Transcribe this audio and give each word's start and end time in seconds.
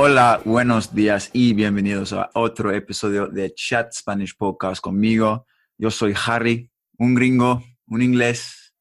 Hola, 0.00 0.40
buenos 0.44 0.94
días 0.94 1.28
y 1.32 1.54
bienvenidos 1.54 2.12
a 2.12 2.30
otro 2.34 2.72
episodio 2.72 3.26
de 3.26 3.52
Chat 3.52 3.92
Spanish 3.92 4.36
Podcast 4.36 4.80
conmigo. 4.80 5.44
Yo 5.76 5.90
soy 5.90 6.14
Harry, 6.24 6.70
un 6.98 7.16
gringo, 7.16 7.64
un 7.88 8.00
inglés, 8.00 8.72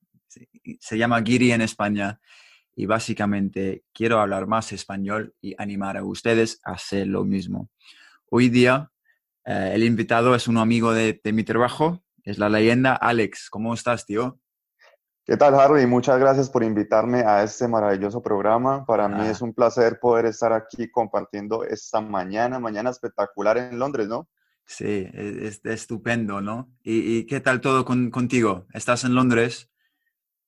se 0.79 0.95
llama 0.95 1.23
Giri 1.23 1.53
en 1.53 1.61
España 1.61 2.19
y 2.75 2.85
básicamente 2.85 3.83
quiero 3.95 4.19
hablar 4.19 4.45
más 4.45 4.71
español 4.73 5.33
y 5.41 5.55
animar 5.57 5.97
a 5.97 6.03
ustedes 6.03 6.59
a 6.63 6.73
hacer 6.73 7.07
lo 7.07 7.25
mismo. 7.25 7.71
Hoy 8.29 8.49
día 8.49 8.91
eh, 9.43 9.71
el 9.73 9.83
invitado 9.83 10.35
es 10.35 10.47
un 10.47 10.59
amigo 10.59 10.93
de, 10.93 11.19
de 11.23 11.33
mi 11.33 11.43
trabajo, 11.43 12.03
es 12.25 12.37
la 12.37 12.47
leyenda 12.47 12.93
Alex. 12.93 13.49
¿Cómo 13.49 13.73
estás, 13.73 14.05
tío? 14.05 14.39
¿Qué 15.27 15.35
tal, 15.35 15.55
Harry? 15.59 15.85
Muchas 15.85 16.19
gracias 16.19 16.49
por 16.49 16.63
invitarme 16.63 17.19
a 17.19 17.43
este 17.43 17.67
maravilloso 17.67 18.21
programa. 18.23 18.85
Para 18.85 19.09
mí 19.09 19.19
Ah. 19.19 19.31
es 19.31 19.41
un 19.41 19.53
placer 19.53 19.99
poder 19.99 20.25
estar 20.25 20.53
aquí 20.53 20.89
compartiendo 20.89 21.65
esta 21.65 21.99
mañana, 21.99 22.59
mañana 22.59 22.89
espectacular 22.91 23.57
en 23.57 23.77
Londres, 23.77 24.07
¿no? 24.07 24.29
Sí, 24.65 25.07
es, 25.13 25.37
es 25.37 25.65
estupendo, 25.65 26.39
¿no? 26.41 26.69
¿Y, 26.81 27.17
y 27.17 27.25
qué 27.25 27.41
tal 27.41 27.59
todo 27.61 27.83
con- 27.83 28.09
contigo? 28.09 28.65
¿Estás 28.73 29.03
en 29.03 29.15
Londres? 29.15 29.69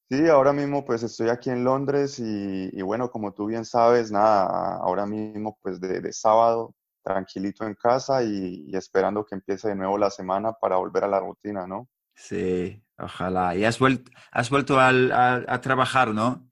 Sí, 0.09 0.27
ahora 0.27 0.53
mismo 0.53 0.85
pues 0.85 1.03
estoy 1.03 1.29
aquí 1.29 1.49
en 1.51 1.63
Londres 1.63 2.17
y, 2.19 2.69
y 2.71 2.81
bueno, 2.81 3.11
como 3.11 3.33
tú 3.33 3.45
bien 3.47 3.63
sabes, 3.65 4.11
nada, 4.11 4.77
ahora 4.77 5.05
mismo 5.05 5.57
pues 5.61 5.79
de, 5.79 6.01
de 6.01 6.13
sábado, 6.13 6.73
tranquilito 7.03 7.65
en 7.67 7.75
casa 7.75 8.23
y, 8.23 8.65
y 8.67 8.75
esperando 8.75 9.23
que 9.25 9.35
empiece 9.35 9.67
de 9.67 9.75
nuevo 9.75 9.97
la 9.97 10.09
semana 10.09 10.53
para 10.53 10.77
volver 10.77 11.03
a 11.03 11.07
la 11.07 11.19
rutina, 11.19 11.67
¿no? 11.67 11.87
Sí, 12.15 12.83
ojalá. 13.01 13.55
¿Y 13.55 13.65
has 13.65 13.79
vuelto, 13.79 14.11
has 14.31 14.49
vuelto 14.49 14.79
al- 14.79 15.11
a, 15.11 15.43
a 15.47 15.61
trabajar, 15.61 16.09
no? 16.13 16.49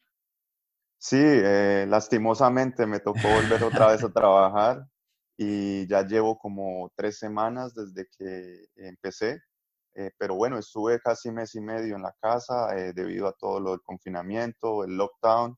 Sí, 1.00 1.18
eh, 1.20 1.86
lastimosamente 1.88 2.86
me 2.88 3.00
tocó 3.00 3.30
volver 3.30 3.64
otra 3.64 3.88
vez 3.90 4.04
a 4.04 4.12
trabajar 4.12 4.86
y 5.38 5.88
ya 5.88 6.02
llevo 6.04 6.38
como 6.40 6.92
tres 6.96 7.20
semanas 7.20 7.74
desde 7.76 8.08
que 8.18 8.66
empecé, 8.76 9.40
eh, 9.96 10.12
pero 10.18 10.36
bueno, 10.36 10.58
estuve 10.58 11.00
casi 11.00 11.32
mes 11.32 11.54
y 11.56 11.62
medio 11.62 11.96
en 11.96 12.02
la 12.04 12.14
casa 12.22 12.76
eh, 12.78 12.94
debido 12.94 13.28
a 13.28 13.34
todo 13.34 13.60
lo 13.60 13.72
del 13.72 13.82
confinamiento, 13.84 14.84
el 14.84 14.98
lockdown, 14.98 15.56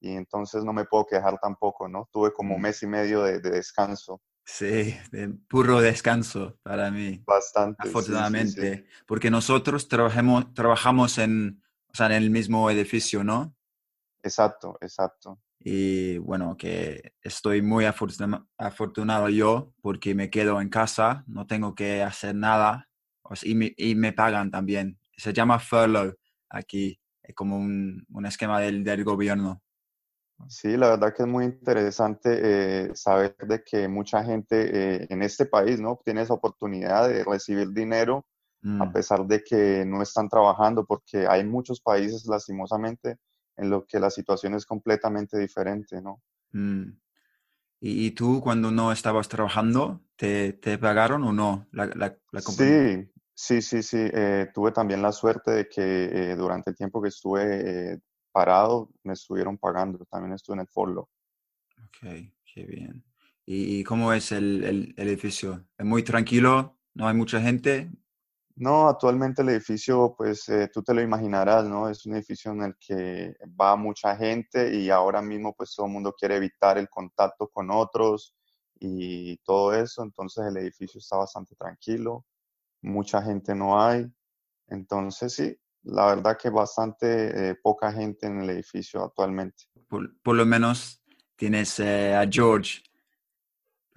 y 0.00 0.16
entonces 0.16 0.64
no 0.64 0.72
me 0.74 0.84
puedo 0.86 1.06
quejar 1.06 1.38
tampoco, 1.40 1.88
¿no? 1.88 2.08
Tuve 2.12 2.32
como 2.32 2.58
Mm. 2.58 2.62
mes 2.62 2.82
y 2.82 2.86
medio 2.88 3.22
de, 3.22 3.40
de 3.40 3.50
descanso, 3.50 4.20
Sí, 4.48 4.94
de 5.10 5.28
puro 5.48 5.80
descanso 5.80 6.56
para 6.62 6.90
mí, 6.90 7.20
bastante, 7.26 7.88
sí, 7.88 7.94
sí, 7.94 8.00
sí. 8.04 8.04
afortunadamente, 8.04 8.86
porque 9.06 9.28
nosotros 9.30 9.88
trabajamos, 9.88 10.54
trabajamos 10.54 11.18
en, 11.18 11.62
o 11.88 11.94
sea, 11.94 12.06
en 12.06 12.12
el 12.12 12.30
mismo 12.30 12.70
edificio, 12.70 13.24
¿no? 13.24 13.56
Exacto, 14.22 14.78
exacto. 14.80 15.40
Y 15.58 16.18
bueno, 16.18 16.56
que 16.56 17.14
estoy 17.22 17.60
muy 17.60 17.86
afortuna- 17.86 18.46
afortunado 18.56 19.28
yo 19.28 19.72
porque 19.82 20.14
me 20.14 20.30
quedo 20.30 20.60
en 20.60 20.68
casa, 20.68 21.24
no 21.26 21.46
tengo 21.46 21.74
que 21.74 22.02
hacer 22.02 22.36
nada 22.36 22.88
y, 23.42 23.54
me, 23.56 23.74
y 23.76 23.96
me 23.96 24.12
pagan 24.12 24.50
también. 24.52 24.98
Se 25.16 25.32
llama 25.32 25.58
furlough 25.58 26.14
aquí, 26.50 27.00
es 27.22 27.34
como 27.34 27.58
un, 27.58 28.06
un 28.10 28.26
esquema 28.26 28.60
del, 28.60 28.84
del 28.84 29.02
gobierno. 29.02 29.62
Sí, 30.48 30.76
la 30.76 30.90
verdad 30.90 31.14
que 31.14 31.22
es 31.22 31.28
muy 31.28 31.44
interesante 31.46 32.86
eh, 32.88 32.94
saber 32.94 33.36
de 33.48 33.64
que 33.64 33.88
mucha 33.88 34.22
gente 34.22 35.02
eh, 35.02 35.06
en 35.10 35.22
este 35.22 35.46
país, 35.46 35.80
¿no? 35.80 35.98
Tiene 36.04 36.22
esa 36.22 36.34
oportunidad 36.34 37.08
de 37.08 37.24
recibir 37.24 37.70
dinero 37.72 38.26
a 38.78 38.90
Mm, 38.90 38.92
pesar 38.92 39.26
de 39.26 39.42
que 39.42 39.84
no 39.86 40.02
están 40.02 40.28
trabajando, 40.28 40.84
porque 40.86 41.26
hay 41.26 41.44
muchos 41.44 41.80
países, 41.80 42.26
lastimosamente, 42.26 43.16
en 43.56 43.70
los 43.70 43.86
que 43.86 43.98
la 44.00 44.10
situación 44.10 44.54
es 44.54 44.66
completamente 44.66 45.38
diferente, 45.38 46.00
¿no? 46.02 46.22
mm. 46.52 46.98
¿Y, 47.80 48.06
y 48.06 48.10
tú 48.12 48.40
cuando 48.42 48.70
no 48.70 48.92
estabas 48.92 49.28
trabajando, 49.28 50.02
te, 50.16 50.54
te 50.54 50.78
pagaron 50.78 51.24
o 51.24 51.32
no 51.32 51.68
la, 51.72 51.86
la, 51.86 52.18
la 52.32 52.42
compañía? 52.42 52.82
Sí, 52.88 53.10
sí, 53.34 53.62
sí, 53.62 53.82
sí. 53.82 53.96
eh, 54.12 54.48
tuve 54.54 54.72
también 54.72 55.02
la 55.02 55.12
suerte 55.12 55.50
de 55.50 55.68
que 55.68 56.32
eh, 56.32 56.36
durante 56.36 56.70
el 56.70 56.76
tiempo 56.76 57.02
que 57.02 57.08
estuve 57.08 58.00
parado, 58.36 58.90
me 59.04 59.14
estuvieron 59.14 59.56
pagando. 59.58 60.04
También 60.10 60.34
estuve 60.34 60.56
en 60.56 60.60
el 60.62 60.68
furlough. 60.68 61.08
Ok, 61.84 61.98
qué 62.44 62.64
bien. 62.66 63.04
¿Y, 63.46 63.78
y 63.80 63.84
cómo 63.84 64.12
es 64.12 64.32
el, 64.32 64.64
el- 64.64 64.94
el 64.96 65.08
edificio? 65.08 65.66
¿Es 65.78 65.86
muy 65.86 66.02
tranquilo? 66.02 66.78
¿No 66.94 67.08
hay 67.08 67.14
mucha 67.14 67.40
gente? 67.40 67.90
No, 68.56 68.88
actualmente 68.88 69.42
el 69.42 69.50
edificio, 69.50 70.14
pues 70.16 70.48
eh, 70.48 70.70
tú 70.72 70.82
te 70.82 70.94
lo 70.94 71.02
imaginarás, 71.02 71.66
¿no? 71.66 71.88
Es 71.90 72.06
un 72.06 72.14
edificio 72.14 72.52
en 72.52 72.62
el 72.62 72.74
que 72.80 73.34
va 73.60 73.76
mucha 73.76 74.16
gente 74.16 74.74
y 74.74 74.88
ahora 74.90 75.20
mismo 75.20 75.54
pues 75.54 75.74
todo 75.74 75.86
el 75.86 75.92
mundo 75.92 76.14
quiere 76.18 76.36
evitar 76.36 76.78
el 76.78 76.88
contacto 76.88 77.48
con 77.48 77.70
otros 77.70 78.34
y 78.80 79.36
todo 79.38 79.74
eso, 79.74 80.02
entonces 80.02 80.46
el 80.46 80.56
edificio 80.58 80.98
está 80.98 81.16
bastante 81.18 81.54
tranquilo, 81.56 82.24
mucha 82.82 83.22
gente 83.22 83.54
no 83.54 83.80
hay, 83.82 84.06
entonces 84.68 85.34
sí, 85.34 85.56
la 85.86 86.06
verdad 86.06 86.36
que 86.36 86.50
bastante 86.50 87.50
eh, 87.50 87.54
poca 87.62 87.92
gente 87.92 88.26
en 88.26 88.40
el 88.42 88.50
edificio 88.50 89.04
actualmente. 89.04 89.64
Por, 89.88 90.16
por 90.20 90.34
lo 90.36 90.44
menos 90.44 91.02
tienes 91.36 91.78
eh, 91.80 92.14
a 92.14 92.26
George 92.30 92.82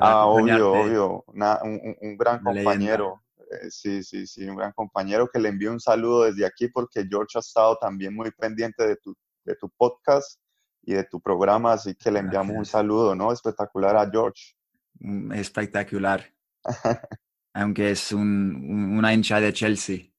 Ah, 0.01 0.25
obvio, 0.25 0.72
obvio, 0.72 1.23
una- 1.27 1.59
un, 1.61 1.95
un- 2.01 2.17
gran 2.17 2.41
compañero, 2.41 3.22
eh, 3.38 3.69
sí, 3.69 4.01
sí, 4.03 4.25
sí, 4.27 4.45
un 4.47 4.55
gran 4.55 4.72
compañero 4.72 5.27
que 5.27 5.39
le 5.39 5.50
envío 5.50 5.72
un 5.73 5.79
saludo 5.81 6.23
desde 6.23 6.45
aquí 6.45 6.69
porque 6.69 7.05
George 7.09 7.38
ha 7.38 7.39
estado 7.39 7.77
también 7.77 8.16
muy 8.16 8.31
pendiente 8.31 8.88
de 8.88 8.95
tu, 8.95 9.13
de 9.44 9.56
tu 9.56 9.69
podcast 9.69 10.39
y 10.83 10.94
de 10.94 11.03
tu 11.03 11.19
programa, 11.19 11.73
así 11.73 11.95
que 11.95 12.11
le 12.11 12.19
enviamos 12.19 12.56
un 12.56 12.66
saludo, 12.66 13.13
¿no? 13.13 13.33
Espectacular 13.33 13.97
a 13.97 14.09
George. 14.09 14.53
Mm, 15.00 15.33
Espectacular. 15.33 16.33
Aunque 17.53 17.91
es 17.91 18.11
un, 18.13 18.21
un- 18.56 18.97
una 18.97 19.13
hincha 19.13 19.41
de 19.41 19.51
Chelsea. 19.51 20.13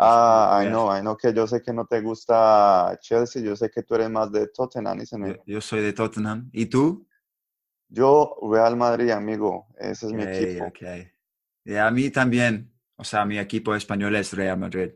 Ah, 0.00 0.60
I 0.62 0.68
know, 0.68 0.88
I 0.96 1.00
know 1.00 1.16
que 1.16 1.32
yo 1.32 1.46
sé 1.46 1.60
que 1.60 1.72
no 1.72 1.84
te 1.84 2.00
gusta 2.00 2.96
Chelsea, 3.00 3.42
yo 3.42 3.56
sé 3.56 3.68
que 3.68 3.82
tú 3.82 3.96
eres 3.96 4.08
más 4.08 4.30
de 4.30 4.46
Tottenham, 4.48 5.00
isn't 5.00 5.38
Yo, 5.46 5.60
soy 5.60 5.80
de 5.80 5.92
Tottenham. 5.92 6.48
¿Y 6.52 6.66
tú? 6.66 7.06
Yo, 7.88 8.36
Real 8.42 8.76
Madrid, 8.76 9.10
amigo, 9.10 9.66
ese 9.78 10.06
es 10.06 10.12
mi 10.12 10.22
equipo. 10.22 10.66
ok. 10.66 10.78
Y 11.64 11.74
a 11.76 11.90
mí 11.90 12.10
también. 12.10 12.72
O 13.00 13.04
sea, 13.04 13.24
mi 13.24 13.38
equipo 13.38 13.74
español 13.74 14.16
es 14.16 14.32
Real 14.32 14.58
Madrid. 14.58 14.90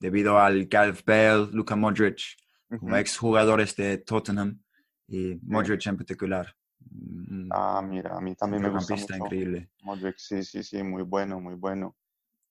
Debido 0.00 0.38
al 0.38 0.66
Gareth 0.66 1.04
Bale, 1.04 1.48
Luka 1.52 1.74
Modric, 1.74 2.20
como 2.68 2.92
Ujú. 2.92 2.96
exjugadores 2.96 3.74
de 3.74 3.98
Tottenham 3.98 4.60
y 5.08 5.34
Modric 5.42 5.86
en 5.86 5.96
particular. 5.96 6.54
Mm, 6.80 7.50
Ah, 7.50 7.82
mira, 7.82 8.16
a 8.16 8.20
mí 8.20 8.34
también 8.36 8.62
me 8.62 8.70
gusta 8.70 8.94
mucho. 8.94 9.14
increíble. 9.16 9.70
Modric, 9.82 10.16
sí, 10.18 10.42
sí, 10.44 10.62
sí, 10.62 10.82
muy 10.82 11.02
bueno, 11.02 11.40
muy 11.40 11.54
bueno. 11.54 11.96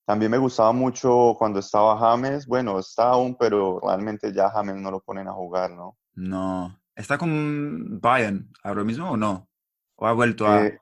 También 0.08 0.32
me 0.32 0.40
gustaba 0.40 0.72
mucho 0.72 1.36
cuando 1.38 1.60
estaba 1.60 2.00
James, 2.00 2.48
bueno, 2.48 2.80
está 2.80 3.12
aún, 3.12 3.36
pero 3.38 3.80
realmente 3.80 4.34
ya 4.34 4.50
James 4.50 4.78
no 4.78 4.90
lo 4.90 5.02
ponen 5.02 5.28
a 5.28 5.34
jugar, 5.34 5.70
¿no? 5.70 6.00
No. 6.16 6.82
¿Está 6.96 7.18
con 7.18 8.00
Bayern 8.02 8.52
ahora 8.64 8.84
mismo 8.84 9.12
o 9.12 9.18
no? 9.18 9.50
¿O 9.96 10.08
ha 10.08 10.14
vuelto 10.14 10.48
a, 10.48 10.62
Eh, 10.62 10.78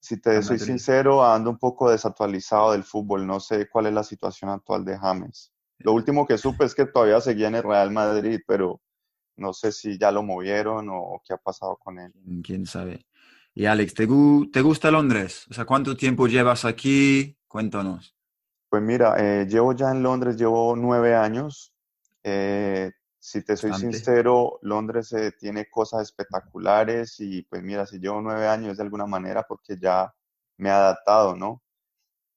si 0.00 0.20
te 0.20 0.36
a 0.36 0.42
soy 0.42 0.58
Madrid? 0.58 0.66
sincero, 0.66 1.24
ando 1.24 1.50
un 1.50 1.58
poco 1.58 1.90
desactualizado 1.90 2.72
del 2.72 2.84
fútbol, 2.84 3.26
no 3.26 3.40
sé 3.40 3.68
cuál 3.70 3.86
es 3.86 3.94
la 3.94 4.04
situación 4.04 4.50
actual 4.50 4.84
de 4.84 4.98
James. 4.98 5.52
Lo 5.80 5.92
último 5.94 6.26
que 6.26 6.38
supe 6.38 6.64
es 6.64 6.74
que 6.74 6.86
todavía 6.86 7.20
seguía 7.20 7.48
en 7.48 7.56
el 7.56 7.62
Real 7.64 7.90
Madrid, 7.92 8.40
pero 8.46 8.80
no 9.36 9.52
sé 9.54 9.72
si 9.72 9.98
ya 9.98 10.12
lo 10.12 10.22
movieron 10.24 10.88
o, 10.90 11.22
qué 11.26 11.34
ha 11.34 11.38
pasado 11.38 11.76
con 11.78 11.98
él. 12.00 12.12
¿Quién, 12.12 12.42
quién 12.42 12.66
sabe? 12.66 13.06
Y 13.54 13.66
Alex, 13.66 13.94
¿te, 13.94 14.06
gu- 14.08 14.50
te 14.52 14.60
gusta 14.62 14.90
Londres? 14.90 15.46
O 15.50 15.54
sea, 15.54 15.64
¿cuánto 15.64 15.96
tiempo 15.96 16.26
llevas 16.26 16.64
aquí? 16.64 17.36
Cuéntanos. 17.48 18.16
Pues 18.68 18.82
mira, 18.82 19.14
eh, 19.18 19.46
llevo 19.46 19.72
ya 19.72 19.90
en 19.90 20.02
Londres, 20.02 20.36
llevo 20.36 20.76
nueve 20.76 21.14
años. 21.14 21.72
Eh, 22.22 22.92
si 23.18 23.42
te 23.42 23.56
soy 23.56 23.70
Bastante. 23.70 23.96
sincero, 23.96 24.58
Londres 24.60 25.12
eh, 25.14 25.32
tiene 25.32 25.70
cosas 25.70 26.02
espectaculares 26.02 27.18
y 27.18 27.42
pues 27.42 27.62
mira, 27.62 27.86
si 27.86 27.98
llevo 27.98 28.20
nueve 28.20 28.46
años 28.46 28.76
de 28.76 28.82
alguna 28.82 29.06
manera 29.06 29.42
porque 29.42 29.78
ya 29.80 30.12
me 30.58 30.68
he 30.68 30.72
adaptado, 30.72 31.34
¿no? 31.34 31.62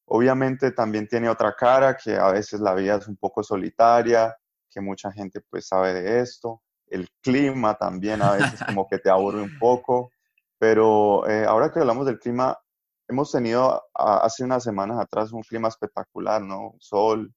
Obviamente 0.06 0.72
también 0.72 1.08
tiene 1.08 1.28
otra 1.28 1.54
cara, 1.54 1.98
que 1.98 2.16
a 2.16 2.32
veces 2.32 2.62
la 2.62 2.74
vida 2.76 2.96
es 2.96 3.08
un 3.08 3.18
poco 3.18 3.44
solitaria, 3.44 4.36
que 4.70 4.80
mucha 4.80 5.12
gente 5.12 5.42
pues 5.42 5.68
sabe 5.68 5.94
de 5.94 6.22
esto. 6.22 6.62
El 6.88 7.10
clima 7.22 7.76
también 7.76 8.22
a 8.22 8.32
veces 8.32 8.62
como 8.66 8.88
que 8.88 9.00
te 9.00 9.10
aburre 9.10 9.42
un 9.42 9.52
poco, 9.60 10.12
pero 10.58 11.24
ahora 11.48 11.72
que 11.72 11.80
hablamos 11.80 12.06
del 12.06 12.20
clima, 12.20 12.58
hemos 13.12 13.32
tenido 13.32 13.84
hace 13.94 14.44
unas 14.44 14.64
semanas 14.64 15.00
atrás 15.00 15.32
un 15.32 15.44
clima 15.44 15.68
espectacular, 15.68 16.42
¿no? 16.42 16.76
Sol, 16.80 17.34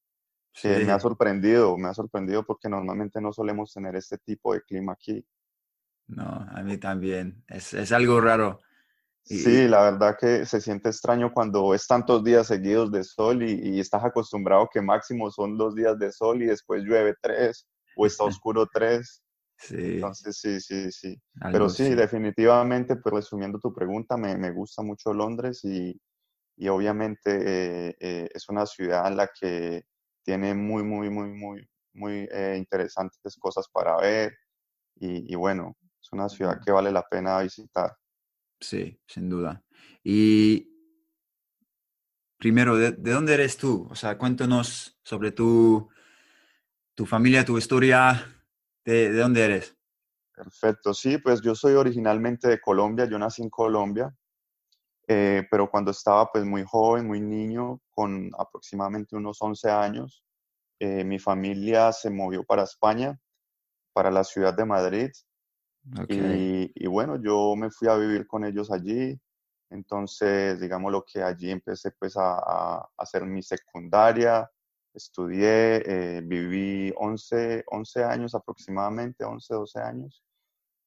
que 0.52 0.84
me 0.84 0.92
ha 0.92 1.00
sorprendido, 1.00 1.76
me 1.76 1.88
ha 1.88 1.94
sorprendido 1.94 2.44
porque 2.44 2.68
normalmente 2.68 3.20
no 3.20 3.32
solemos 3.32 3.72
tener 3.72 3.96
este 3.96 4.18
tipo 4.18 4.54
de 4.54 4.62
clima 4.62 4.92
aquí. 4.92 5.24
No, 6.06 6.24
a 6.24 6.62
mí 6.62 6.78
también. 6.78 7.44
Es, 7.48 7.74
es 7.74 7.92
algo 7.92 8.20
raro. 8.20 8.60
Sí, 9.24 9.68
la 9.68 9.90
verdad 9.90 10.18
que 10.20 10.44
se 10.44 10.60
siente 10.60 10.90
extraño 10.90 11.32
cuando 11.32 11.72
es 11.72 11.86
tantos 11.86 12.22
días 12.22 12.46
seguidos 12.46 12.92
de 12.92 13.02
sol 13.04 13.42
y, 13.42 13.80
estás 13.80 14.04
acostumbrado 14.04 14.68
que 14.70 14.82
máximo 14.82 15.30
son 15.30 15.56
dos 15.56 15.74
días 15.74 15.98
de 15.98 16.12
sol 16.12 16.42
y 16.42 16.46
después 16.46 16.82
llueve 16.84 17.14
tres 17.22 17.66
o 17.96 18.04
está 18.04 18.24
oscuro 18.44 18.68
tres. 18.70 19.23
Sí. 19.56 19.76
Entonces, 19.78 20.38
sí, 20.38 20.60
sí, 20.60 20.90
sí. 20.90 21.20
Pero 21.40 21.68
sí, 21.68 21.94
definitivamente, 21.94 22.96
pues 22.96 23.14
resumiendo 23.14 23.58
tu 23.58 23.72
pregunta, 23.72 24.16
me, 24.16 24.36
me 24.36 24.50
gusta 24.50 24.82
mucho 24.82 25.12
Londres 25.12 25.64
y, 25.64 25.98
y 26.56 26.68
obviamente 26.68 27.30
eh, 27.88 27.96
eh, 28.00 28.28
es 28.32 28.48
una 28.48 28.66
ciudad 28.66 29.06
en 29.08 29.16
la 29.16 29.28
que 29.28 29.84
tiene 30.22 30.54
muy, 30.54 30.82
muy, 30.82 31.10
muy, 31.10 31.28
muy, 31.30 31.68
muy 31.92 32.28
eh, 32.30 32.56
interesantes 32.58 33.36
cosas 33.38 33.68
para 33.72 33.96
ver 33.96 34.36
y, 34.96 35.32
y 35.32 35.36
bueno, 35.36 35.76
es 36.00 36.12
una 36.12 36.28
ciudad 36.28 36.60
que 36.64 36.72
vale 36.72 36.90
la 36.92 37.02
pena 37.02 37.40
visitar. 37.40 37.96
Sí, 38.60 38.98
sin 39.06 39.28
duda. 39.28 39.62
Y 40.02 40.70
primero, 42.38 42.76
¿de, 42.76 42.92
dónde 42.92 43.34
eres 43.34 43.56
tú? 43.56 43.86
O 43.90 43.94
sea, 43.94 44.18
cuéntanos 44.18 44.98
sobre 45.02 45.32
tu, 45.32 45.88
tu 46.94 47.06
familia, 47.06 47.44
tu 47.44 47.58
historia, 47.58 48.43
de, 48.84 49.12
dónde 49.12 49.44
eres. 49.44 49.76
Perfecto, 50.34 50.92
sí, 50.94 51.18
pues 51.18 51.40
yo 51.42 51.54
soy 51.54 51.74
originalmente 51.74 52.48
de 52.48 52.60
Colombia, 52.60 53.06
yo 53.06 53.18
nací 53.18 53.42
en 53.42 53.50
Colombia, 53.50 54.14
eh, 55.06 55.46
pero 55.50 55.70
cuando 55.70 55.90
estaba 55.90 56.30
pues 56.30 56.44
muy 56.44 56.64
joven, 56.64 57.06
muy 57.06 57.20
niño, 57.20 57.80
con 57.92 58.30
aproximadamente 58.36 59.16
unos 59.16 59.40
11 59.40 59.70
años, 59.70 60.24
eh, 60.80 61.04
mi 61.04 61.18
familia 61.18 61.92
se 61.92 62.10
movió 62.10 62.42
para 62.44 62.64
España, 62.64 63.18
para 63.92 64.10
la 64.10 64.24
ciudad 64.24 64.54
de 64.54 64.64
Madrid, 64.64 65.10
y, 66.08 66.86
bueno, 66.86 67.16
yo 67.16 67.54
me 67.56 67.70
fui 67.70 67.88
a 67.88 67.96
vivir 67.96 68.26
con 68.26 68.44
ellos 68.44 68.70
allí. 68.70 69.18
Entonces, 69.70 70.60
digamos 70.60 70.92
lo 70.92 71.04
que 71.04 71.22
allí 71.22 71.50
empecé 71.50 71.90
pues 71.92 72.14
a, 72.16 72.88
hacer 72.96 73.24
mi 73.26 73.42
secundaria, 73.42 74.50
estudié, 74.94 75.82
eh, 75.86 76.20
viví 76.22 76.92
11, 76.96 77.64
11 77.66 78.04
años 78.04 78.34
aproximadamente, 78.34 79.24
11, 79.24 79.54
12 79.54 79.80
años. 79.80 80.24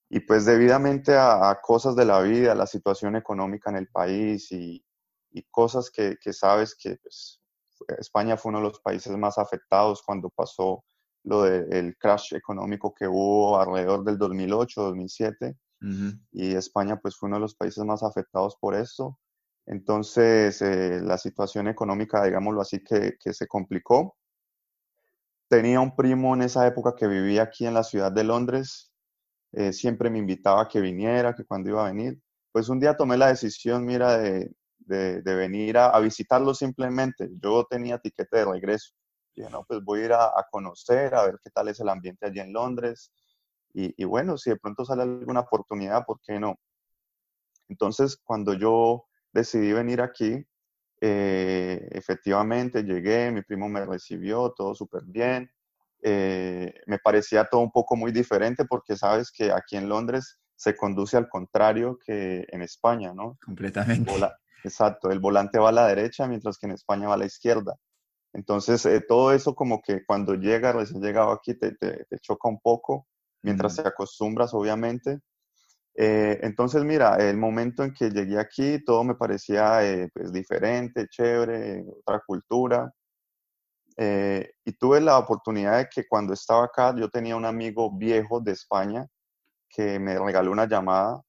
Y 0.09 0.21
pues 0.21 0.45
debidamente 0.45 1.15
a, 1.15 1.59
cosas 1.61 1.95
de 1.95 2.05
la 2.05 2.21
vida, 2.21 2.55
la 2.55 2.67
situación 2.67 3.15
económica 3.15 3.69
en 3.69 3.77
el 3.77 3.87
país 3.87 4.51
y, 4.51 4.83
y 5.31 5.43
cosas 5.51 5.91
que, 5.91 6.15
que, 6.21 6.31
sabes 6.33 6.75
que 6.75 6.97
pues, 7.03 7.41
España 7.99 8.37
fue 8.37 8.49
uno 8.49 8.59
de 8.59 8.69
los 8.69 8.79
países 8.79 9.15
más 9.17 9.37
afectados 9.37 10.01
cuando 10.03 10.29
pasó 10.29 10.83
lo 11.23 11.43
del 11.43 11.97
crash 11.97 12.33
económico 12.33 12.93
que 12.93 13.07
hubo 13.07 13.59
alrededor 13.59 14.03
del 14.03 14.17
2008, 14.17 14.81
2007, 14.81 15.57
y 16.31 16.55
España 16.55 16.97
pues 16.99 17.15
fue 17.15 17.27
uno 17.27 17.35
de 17.35 17.41
los 17.41 17.55
países 17.55 17.83
más 17.83 18.01
afectados 18.01 18.55
por 18.59 18.73
esto. 18.73 19.19
Entonces, 19.67 20.61
eh, 20.61 20.99
la 21.01 21.17
situación 21.17 21.67
económica, 21.67 22.23
digámoslo 22.23 22.61
así, 22.61 22.83
que, 22.83 23.17
se 23.33 23.47
complicó. 23.47 24.17
Tenía 25.49 25.79
un 25.79 25.95
primo 25.95 26.33
en 26.33 26.41
esa 26.41 26.65
época 26.67 26.95
que 26.95 27.07
vivía 27.07 27.43
aquí 27.43 27.65
en 27.65 27.73
la 27.73 27.83
ciudad 27.83 28.11
de 28.11 28.23
Londres. 28.23 28.91
Eh, 29.53 29.71
siempre 29.73 30.09
me 30.09 30.19
invitaba 30.19 30.63
a 30.63 30.67
que 30.67 30.81
viniera, 30.81 31.35
que 31.35 31.45
cuando 31.45 31.69
iba 31.69 31.85
a 31.85 31.91
venir. 31.91 32.19
Pues 32.51 32.69
un 32.69 32.79
día 32.79 32.97
tomé 32.97 33.17
la 33.17 33.27
decisión, 33.27 33.85
mira, 33.85 34.17
de, 34.17 34.51
de, 34.79 35.35
venir 35.35 35.77
a, 35.77 35.89
a, 35.89 35.99
visitarlo 35.99 36.53
simplemente. 36.53 37.29
Yo 37.41 37.65
tenía 37.69 37.99
tiquete 37.99 38.37
de 38.37 38.45
regreso 38.45 38.93
dije, 39.37 39.49
no, 39.51 39.63
pues 39.65 39.83
voy 39.83 40.01
a 40.01 40.05
ir 40.05 40.13
a, 40.13 40.45
conocer, 40.51 41.15
a 41.15 41.25
ver 41.25 41.39
qué 41.43 41.49
tal 41.51 41.67
es 41.69 41.79
el 41.79 41.89
ambiente 41.89 42.25
allí 42.25 42.39
en 42.39 42.53
Londres. 42.53 43.13
Y, 43.73 44.03
bueno, 44.05 44.37
si 44.39 44.49
de 44.49 44.57
pronto 44.57 44.83
sale 44.85 45.03
alguna 45.03 45.41
oportunidad, 45.41 46.03
¿por 46.03 46.19
qué 46.21 46.39
no? 46.39 46.55
Entonces, 47.69 48.17
cuando 48.17 48.53
yo 48.53 49.06
decidí 49.37 49.71
venir 49.71 50.01
aquí, 50.01 50.45
eh, 50.99 51.87
efectivamente 51.91 52.83
llegué, 52.83 53.31
mi 53.31 53.43
primo 53.43 53.69
me 53.69 53.85
recibió, 53.85 54.53
todo 54.55 54.73
súper 54.73 55.03
bien. 55.05 55.49
Eh, 56.01 56.73
me 56.87 56.99
parecía 56.99 57.45
todo 57.45 57.61
un 57.61 57.71
poco 57.71 57.95
muy 57.95 58.11
diferente 58.11 58.65
porque 58.65 58.95
sabes 58.95 59.31
que 59.31 59.51
aquí 59.51 59.77
en 59.77 59.89
Londres 59.89 60.39
se 60.55 60.75
conduce 60.75 61.17
al 61.17 61.29
contrario 61.29 61.99
que 62.03 62.45
en 62.49 62.61
España, 62.61 63.13
¿no? 63.13 63.37
Completamente. 63.43 64.11
exacto, 64.63 65.11
el 65.11 65.19
volante 65.19 65.59
va 65.59 65.69
a 65.69 65.71
la 65.71 65.87
derecha 65.87 66.27
mientras 66.27 66.57
que 66.57 66.65
en 66.65 66.73
España 66.73 67.07
va 67.07 67.13
a 67.13 67.17
la 67.17 67.25
izquierda. 67.25 67.75
Entonces, 68.33 68.85
eh, 68.85 69.01
todo 69.01 69.33
eso 69.33 69.55
como 69.55 69.81
que 69.81 70.03
cuando 70.05 70.35
llega, 70.35 70.71
recién 70.71 71.01
llegado 71.01 71.31
aquí, 71.31 71.53
te, 71.53 71.75
te, 71.75 72.05
choca 72.21 72.49
un 72.49 72.59
poco, 72.59 73.07
mientras 73.41 73.75
te 73.75 73.87
acostumbras, 73.87 74.53
obviamente. 74.53 75.19
Eh, 75.97 76.39
entonces, 76.43 76.83
mira, 76.83 77.17
el 77.17 77.37
momento 77.37 77.83
en 77.83 77.93
que 77.93 78.09
llegué 78.11 78.39
aquí, 78.39 78.83
todo 78.85 79.03
me 79.03 79.15
parecía 79.15 79.83
eh, 79.85 80.09
pues, 80.13 80.31
diferente, 80.31 81.07
chévere, 81.09 81.83
otra 81.99 82.21
cultura. 82.25 82.93
y 84.65 84.73
tuve 84.73 85.01
la 85.01 85.17
oportunidad 85.17 85.77
de 85.79 85.87
que 85.89 86.07
cuando 86.07 86.33
estaba 86.33 86.65
acá, 86.65 86.95
yo 86.95 87.09
tenía 87.09 87.35
un 87.35 87.45
amigo 87.45 87.91
viejo 87.91 88.39
de 88.39 88.51
España 88.51 89.07
que 89.69 89.99
me 89.99 90.19
regaló 90.19 90.51
una 90.51 90.67
llamada 90.67 91.21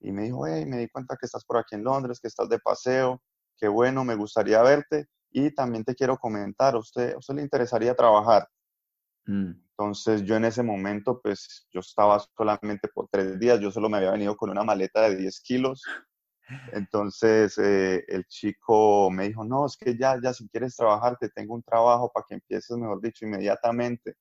y 0.00 0.12
me 0.12 0.24
dijo, 0.24 0.46
hey, 0.46 0.66
me 0.66 0.78
di 0.78 0.88
cuenta 0.88 1.16
que 1.18 1.26
estás 1.26 1.44
por 1.44 1.58
aquí 1.58 1.74
en 1.76 1.84
Londres, 1.84 2.20
que 2.20 2.28
estás 2.28 2.48
de 2.48 2.58
paseo, 2.58 3.22
qué 3.58 3.68
bueno, 3.68 4.04
me 4.04 4.14
gustaría 4.16 4.62
verte 4.62 5.06
y 5.30 5.50
también 5.54 5.84
te 5.84 5.94
quiero 5.94 6.18
comentar, 6.18 6.74
¿a 6.74 6.78
usted, 6.78 7.16
usted 7.16 7.34
le 7.34 7.42
interesaría 7.42 7.94
trabajar? 7.94 8.48
Mm. 9.26 9.52
Entonces 9.76 10.22
yo 10.22 10.36
en 10.36 10.44
ese 10.44 10.62
momento, 10.62 11.20
pues 11.20 11.66
yo 11.72 11.80
estaba 11.80 12.22
solamente 12.36 12.88
por 12.88 13.08
tres 13.10 13.38
días, 13.38 13.58
yo 13.60 13.70
solo 13.70 13.88
me 13.88 13.96
había 13.96 14.12
venido 14.12 14.36
con 14.36 14.50
una 14.50 14.62
maleta 14.62 15.08
de 15.08 15.16
10 15.16 15.40
kilos. 15.40 15.82
Entonces 16.72 17.58
eh, 17.58 18.04
el 18.06 18.24
chico 18.26 19.10
me 19.10 19.28
dijo, 19.28 19.44
no, 19.44 19.66
es 19.66 19.76
que 19.76 19.96
ya, 19.96 20.20
ya 20.22 20.32
si 20.32 20.48
quieres 20.48 20.76
trabajar, 20.76 21.16
te 21.18 21.28
tengo 21.28 21.54
un 21.54 21.62
trabajo 21.62 22.10
para 22.12 22.24
que 22.28 22.34
empieces, 22.34 22.76
mejor 22.76 23.00
dicho, 23.00 23.24
inmediatamente. 23.24 24.14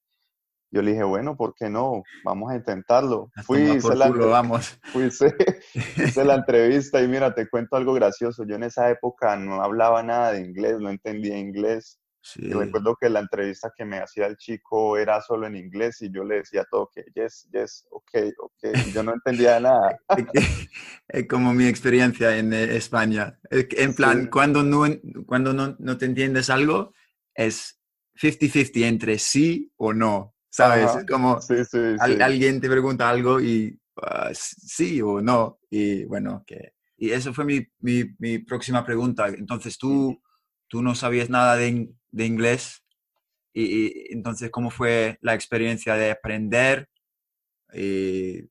Yo 0.72 0.82
le 0.82 0.92
dije, 0.92 1.04
bueno, 1.04 1.38
¿por 1.38 1.54
qué 1.54 1.70
no? 1.70 2.02
Vamos 2.24 2.52
a 2.52 2.56
intentarlo. 2.56 3.30
Fui, 3.46 3.60
hice 3.78 3.96
la, 3.96 4.10
vamos. 4.10 4.80
Fui, 4.92 5.06
hice, 5.06 6.26
la 6.26 6.34
entrevista 6.34 7.00
y 7.00 7.08
mira, 7.08 7.36
te 7.36 7.48
cuento 7.48 7.76
algo 7.76 7.94
gracioso. 7.94 8.44
Yo 8.44 8.56
en 8.56 8.64
esa 8.64 8.90
época 8.90 9.36
no 9.36 9.62
hablaba 9.62 10.02
nada 10.02 10.32
de 10.32 10.42
inglés, 10.42 10.80
no 10.80 10.90
entendía 10.90 11.38
inglés. 11.38 12.00
Y 12.36 12.54
recuerdo 12.54 12.96
que 13.00 13.10
la 13.10 13.20
entrevista 13.20 13.74
que 13.76 13.84
me 13.84 14.00
hacía 14.00 14.28
el 14.28 14.38
chico 14.38 14.98
era 14.98 15.20
solo 15.22 15.46
en 15.48 15.56
inglés 15.56 16.02
y 16.02 16.12
yo 16.12 16.24
le 16.24 16.36
decía 16.36 16.66
todo 16.70 16.90
que 16.94 17.04
yes, 17.14 17.50
yes, 17.52 17.86
ok, 17.92 18.12
ok. 18.40 18.78
Yo 18.94 19.04
no 19.04 19.14
entendía 19.14 19.60
nada. 19.60 20.00
es 21.08 21.28
como 21.28 21.54
mi 21.54 21.68
experiencia 21.68 22.38
en 22.38 22.54
eh, 22.54 22.76
España. 22.76 23.38
En 23.50 23.94
plan, 23.94 24.28
cuando, 24.28 24.64
no, 24.64 24.86
cuando 25.26 25.54
no, 25.54 25.76
no 25.80 25.98
te 25.98 26.06
entiendes 26.06 26.50
algo, 26.50 26.94
es 27.36 27.80
50-50 28.16 28.86
entre 28.86 29.20
sí 29.20 29.72
o 29.76 29.94
no. 29.94 30.34
¿sabes? 30.54 30.92
Como 31.10 31.40
alguien 32.00 32.62
te 32.62 32.70
pregunta 32.70 33.10
algo 33.10 33.42
y 33.42 33.80
ah, 34.02 34.30
sí 34.34 35.02
o 35.02 35.20
no. 35.20 35.60
Y 35.70 36.06
bueno, 36.06 36.44
que... 36.46 36.74
Y 36.96 37.10
eso 37.10 37.34
fue 37.34 37.44
mi, 37.44 37.68
mi, 37.80 38.04
mi, 38.20 38.38
próxima 38.38 38.86
pregunta. 38.86 39.28
Entonces, 39.28 39.78
tú, 39.78 40.22
tú 40.70 40.82
no 40.82 40.96
sabías 40.96 41.30
nada 41.30 41.58
de, 41.58 41.92
de 42.14 42.26
inglés. 42.26 42.84
Y, 43.54 44.14
entonces, 44.14 44.50
¿cómo 44.50 44.70
fue 44.72 45.18
la 45.22 45.34
experiencia 45.34 45.96
de 45.96 46.12
aprender? 46.12 46.88
Y 47.74 48.50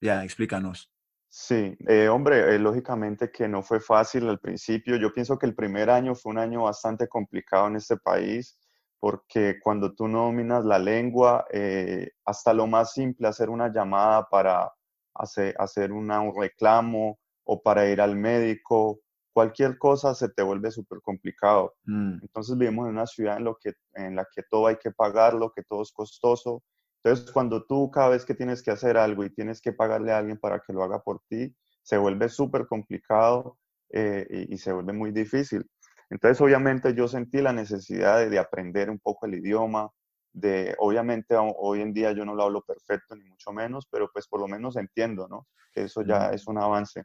ya, 0.00 0.24
explícanos. 0.24 0.90
Sí, 1.30 1.76
eh, 1.86 2.08
hombre, 2.08 2.54
eh, 2.54 2.58
lógicamente 2.58 3.30
que 3.30 3.48
no 3.48 3.62
fue 3.62 3.80
fácil 3.80 4.28
al 4.28 4.40
principio. 4.40 4.96
Yo 4.96 5.12
pienso 5.12 5.38
que 5.38 5.46
el 5.46 5.54
primer 5.54 5.90
año 5.90 6.14
fue 6.14 6.32
un 6.32 6.38
año 6.38 6.62
bastante 6.64 7.08
complicado 7.08 7.68
en 7.68 7.76
este 7.76 7.96
país 7.96 8.58
porque 9.00 9.60
cuando 9.60 9.94
tú 9.94 10.08
no 10.08 10.24
dominas 10.24 10.64
la 10.64 10.78
lengua, 10.78 11.46
eh, 11.52 12.10
hasta 12.24 12.52
lo 12.52 12.66
más 12.66 12.92
simple, 12.92 13.28
hacer 13.28 13.48
una 13.48 13.72
llamada 13.72 14.28
para 14.28 14.72
hacer, 15.14 15.54
hacer 15.58 15.92
un 15.92 16.10
reclamo 16.36 17.18
o 17.44 17.62
para 17.62 17.88
ir 17.88 18.00
al 18.00 18.16
médico, 18.16 19.00
cualquier 19.38 19.78
cosa 19.78 20.16
se 20.16 20.28
te 20.30 20.42
vuelve 20.42 20.72
súper 20.72 21.00
complicado. 21.00 21.76
Mm. 21.84 22.18
Entonces 22.22 22.58
vivimos 22.58 22.88
en 22.88 22.94
una 22.94 23.06
ciudad 23.06 23.36
en, 23.36 23.44
lo 23.44 23.56
que, 23.56 23.72
en 23.94 24.16
la 24.16 24.26
que 24.34 24.42
todo 24.50 24.66
hay 24.66 24.78
que 24.78 24.90
pagarlo, 24.90 25.52
que 25.54 25.62
todo 25.62 25.82
es 25.82 25.92
costoso. 25.92 26.64
Entonces 27.04 27.30
cuando 27.30 27.64
tú 27.64 27.88
cada 27.88 28.08
vez 28.08 28.24
que 28.24 28.34
tienes 28.34 28.64
que 28.64 28.72
hacer 28.72 28.96
algo 28.96 29.24
y 29.24 29.30
tienes 29.30 29.60
que 29.60 29.72
pagarle 29.72 30.10
a 30.10 30.18
alguien 30.18 30.38
para 30.38 30.58
que 30.58 30.72
lo 30.72 30.82
haga 30.82 30.98
por 31.04 31.20
ti, 31.28 31.54
se 31.84 31.96
vuelve 31.98 32.28
súper 32.28 32.66
complicado 32.66 33.58
eh, 33.90 34.46
y 34.48 34.58
se 34.58 34.72
vuelve 34.72 34.92
muy 34.92 35.12
difícil. 35.12 35.64
Entonces, 36.10 36.40
obviamente 36.40 36.92
yo 36.96 37.06
sentí 37.06 37.40
la 37.40 37.52
necesidad 37.52 38.28
de, 38.28 38.38
aprender 38.40 38.90
un 38.90 38.98
poco 38.98 39.26
el 39.26 39.36
idioma, 39.36 39.88
de, 40.32 40.74
obviamente 40.80 41.36
hoy 41.38 41.80
en 41.80 41.92
día 41.92 42.10
yo 42.10 42.24
no 42.24 42.34
lo 42.34 42.42
hablo 42.42 42.62
perfecto, 42.62 43.14
ni 43.14 43.24
mucho 43.24 43.52
menos, 43.52 43.86
pero 43.88 44.10
pues 44.12 44.26
por 44.26 44.40
lo 44.40 44.48
menos 44.48 44.74
entiendo, 44.74 45.28
¿no? 45.28 45.46
Que 45.72 45.82
eso 45.82 46.02
ya 46.02 46.30
es 46.30 46.48
un 46.48 46.58
avance. 46.58 47.04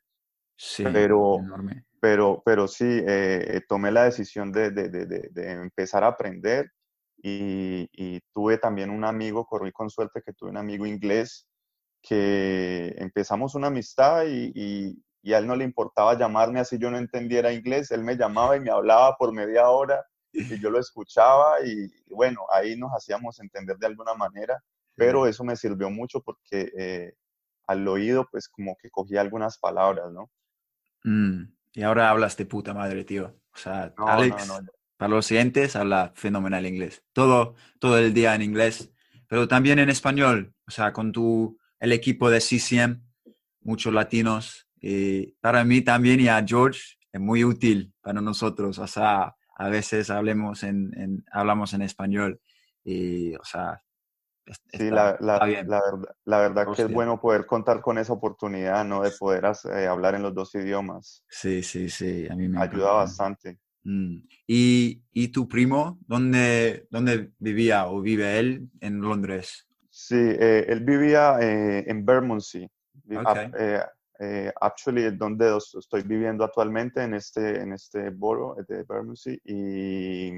Sí, 0.65 0.85
pero, 0.93 1.39
enorme. 1.39 1.83
pero, 1.99 2.41
pero 2.45 2.69
sí, 2.69 2.85
eh, 2.87 3.61
tomé 3.67 3.91
la 3.91 4.05
decisión 4.05 4.53
de, 4.53 4.71
de, 4.71 4.87
de, 4.87 5.05
de 5.05 5.51
empezar 5.51 6.05
a 6.05 6.07
aprender 6.07 6.71
y, 7.17 7.89
y, 7.91 8.21
tuve 8.33 8.57
también 8.57 8.89
un 8.89 9.03
amigo, 9.03 9.45
corrí 9.45 9.73
con 9.73 9.89
suerte 9.89 10.21
que 10.25 10.31
tuve 10.31 10.51
un 10.51 10.57
amigo 10.57 10.85
inglés 10.85 11.49
que 12.01 12.95
empezamos 12.97 13.55
una 13.55 13.67
amistad 13.67 14.23
y, 14.25 14.53
y, 14.55 15.03
y, 15.21 15.33
a 15.33 15.39
él 15.39 15.47
no 15.47 15.57
le 15.57 15.65
importaba 15.65 16.17
llamarme 16.17 16.61
así 16.61 16.77
yo 16.77 16.89
no 16.89 16.97
entendiera 16.97 17.51
inglés, 17.51 17.91
él 17.91 18.03
me 18.03 18.15
llamaba 18.15 18.55
y 18.55 18.61
me 18.61 18.71
hablaba 18.71 19.17
por 19.17 19.33
media 19.33 19.69
hora 19.69 20.01
y 20.31 20.59
yo 20.61 20.69
lo 20.69 20.79
escuchaba 20.79 21.57
y 21.65 21.91
bueno, 22.09 22.45
ahí 22.49 22.77
nos 22.77 22.91
hacíamos 22.91 23.37
entender 23.41 23.75
de 23.77 23.87
alguna 23.87 24.13
manera, 24.13 24.63
pero 24.95 25.27
eso 25.27 25.43
me 25.43 25.57
sirvió 25.57 25.89
mucho 25.89 26.21
porque 26.21 26.71
eh, 26.77 27.13
al 27.67 27.85
oído 27.85 28.25
pues 28.31 28.47
como 28.47 28.77
que 28.77 28.89
cogía 28.89 29.19
algunas 29.19 29.57
palabras, 29.57 30.09
¿no? 30.13 30.29
Mm, 31.03 31.43
y 31.73 31.81
ahora 31.81 32.09
hablas 32.09 32.37
de 32.37 32.45
puta 32.45 32.73
madre, 32.73 33.03
tío. 33.03 33.39
O 33.53 33.57
sea, 33.57 33.93
Alex, 33.97 34.51
para 34.97 35.15
los 35.15 35.25
siguientes, 35.25 35.75
habla 35.75 36.11
fenomenal 36.15 36.65
inglés. 36.65 37.03
Todo, 37.13 37.55
todo 37.79 37.97
el 37.97 38.13
día 38.13 38.35
en 38.35 38.41
inglés, 38.41 38.91
pero 39.27 39.47
también 39.47 39.79
en 39.79 39.89
español. 39.89 40.53
O 40.67 40.71
sea, 40.71 40.93
con 40.93 41.11
tu, 41.11 41.57
el 41.79 41.91
equipo 41.91 42.29
de 42.29 42.39
CCM, 42.39 43.01
muchos 43.61 43.93
latinos. 43.93 44.67
Y 44.79 45.33
para 45.41 45.63
mí 45.63 45.81
también 45.81 46.19
y 46.19 46.27
a 46.27 46.43
George 46.45 46.79
es 47.11 47.21
muy 47.21 47.43
útil 47.43 47.93
para 48.01 48.21
nosotros. 48.21 48.79
O 48.79 48.87
sea, 48.87 49.35
a 49.55 49.69
veces 49.69 50.09
hablemos 50.09 50.63
en, 50.63 51.23
hablamos 51.31 51.73
en 51.73 51.81
español. 51.81 52.39
Y, 52.83 53.35
o 53.35 53.43
sea, 53.43 53.81
sí, 54.73 54.89
la, 54.89 55.17
la, 55.19 55.39
verdad, 55.45 55.81
la 56.25 56.37
verdad 56.39 56.67
que 56.75 56.83
es 56.83 56.91
bueno 56.91 57.19
poder 57.19 57.45
contar 57.45 57.81
con 57.81 57.97
esa 57.97 58.13
oportunidad, 58.13 58.83
¿no? 58.85 59.01
De 59.01 59.11
poder 59.11 59.45
eh, 59.45 59.87
hablar 59.87 60.15
en 60.15 60.23
los 60.23 60.33
dos 60.33 60.53
idiomas. 60.55 61.23
Sí, 61.29 61.63
sí, 61.63 61.89
sí, 61.89 62.27
a 62.29 62.35
mí 62.35 62.47
me 62.47 62.61
ayuda 62.61 62.91
bastante. 62.93 63.59
Mm. 63.83 64.17
¿Y, 64.47 65.03
¿Y, 65.11 65.27
tu 65.29 65.47
primo, 65.47 65.99
dónde, 66.07 66.87
dónde 66.89 67.31
vivía 67.39 67.87
o 67.87 68.01
vive 68.01 68.39
él 68.39 68.69
en 68.79 69.01
Londres? 69.01 69.67
Sí, 69.89 70.17
eh, 70.17 70.65
él 70.67 70.81
vivía 70.81 71.37
eh, 71.41 71.83
en 71.87 72.05
Bermondsey. 72.05 72.69
Okay. 73.09 73.79
Actually, 74.61 75.17
donde 75.17 75.57
estoy 75.57 76.03
viviendo 76.03 76.45
actualmente, 76.45 77.03
en 77.03 77.13
este, 77.13 77.59
en 77.59 77.73
este 77.73 78.09
borough 78.09 78.57
de 78.67 78.83
Bermondsey. 78.83 79.41
Y 79.43 80.31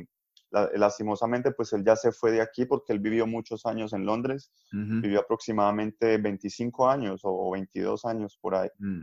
lastimosamente, 0.75 1.51
pues 1.51 1.73
él 1.73 1.83
ya 1.85 1.95
se 1.95 2.11
fue 2.11 2.31
de 2.31 2.41
aquí 2.41 2.65
porque 2.65 2.93
él 2.93 2.99
vivió 2.99 3.27
muchos 3.27 3.65
años 3.65 3.93
en 3.93 4.05
Londres. 4.05 4.51
Vivió 4.71 5.21
aproximadamente 5.21 6.17
25 6.17 6.89
años 6.89 7.21
o 7.23 7.51
22 7.51 8.05
años 8.05 8.37
por 8.41 8.55
ahí. 8.55 8.69
Mm. 8.79 9.01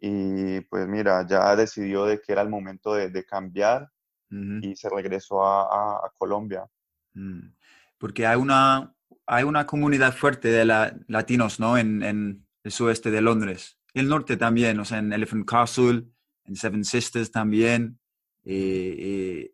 Y 0.00 0.60
pues 0.62 0.86
mira, 0.86 1.26
ya 1.26 1.56
decidió 1.56 2.04
de 2.04 2.20
que 2.20 2.32
era 2.32 2.42
el 2.42 2.48
momento 2.48 2.94
de, 2.94 3.10
de 3.10 3.24
cambiar 3.24 3.88
y 4.30 4.74
se 4.74 4.90
regresó 4.90 5.44
a, 5.44 5.96
a, 5.96 6.12
Colombia. 6.18 6.66
Mm. 7.14 7.54
Porque 7.98 8.26
hay 8.26 8.36
una, 8.36 8.92
hay 9.26 9.44
una 9.44 9.64
comunidad 9.64 10.12
fuerte 10.14 10.48
de 10.48 10.64
la, 10.64 10.96
latinos, 11.06 11.60
¿no? 11.60 11.78
En, 11.78 12.02
en, 12.02 12.46
el 12.64 12.72
sudeste 12.72 13.10
de 13.10 13.20
Londres. 13.20 13.78
Y 13.92 14.00
el 14.00 14.08
norte 14.08 14.38
también, 14.38 14.80
o 14.80 14.86
sea, 14.86 14.98
en 14.98 15.12
Elephant 15.12 15.46
Castle, 15.46 16.04
en 16.44 16.56
Seven 16.56 16.82
Sisters 16.82 17.30
también. 17.30 18.00
Y, 18.42 18.54
y 18.54 19.50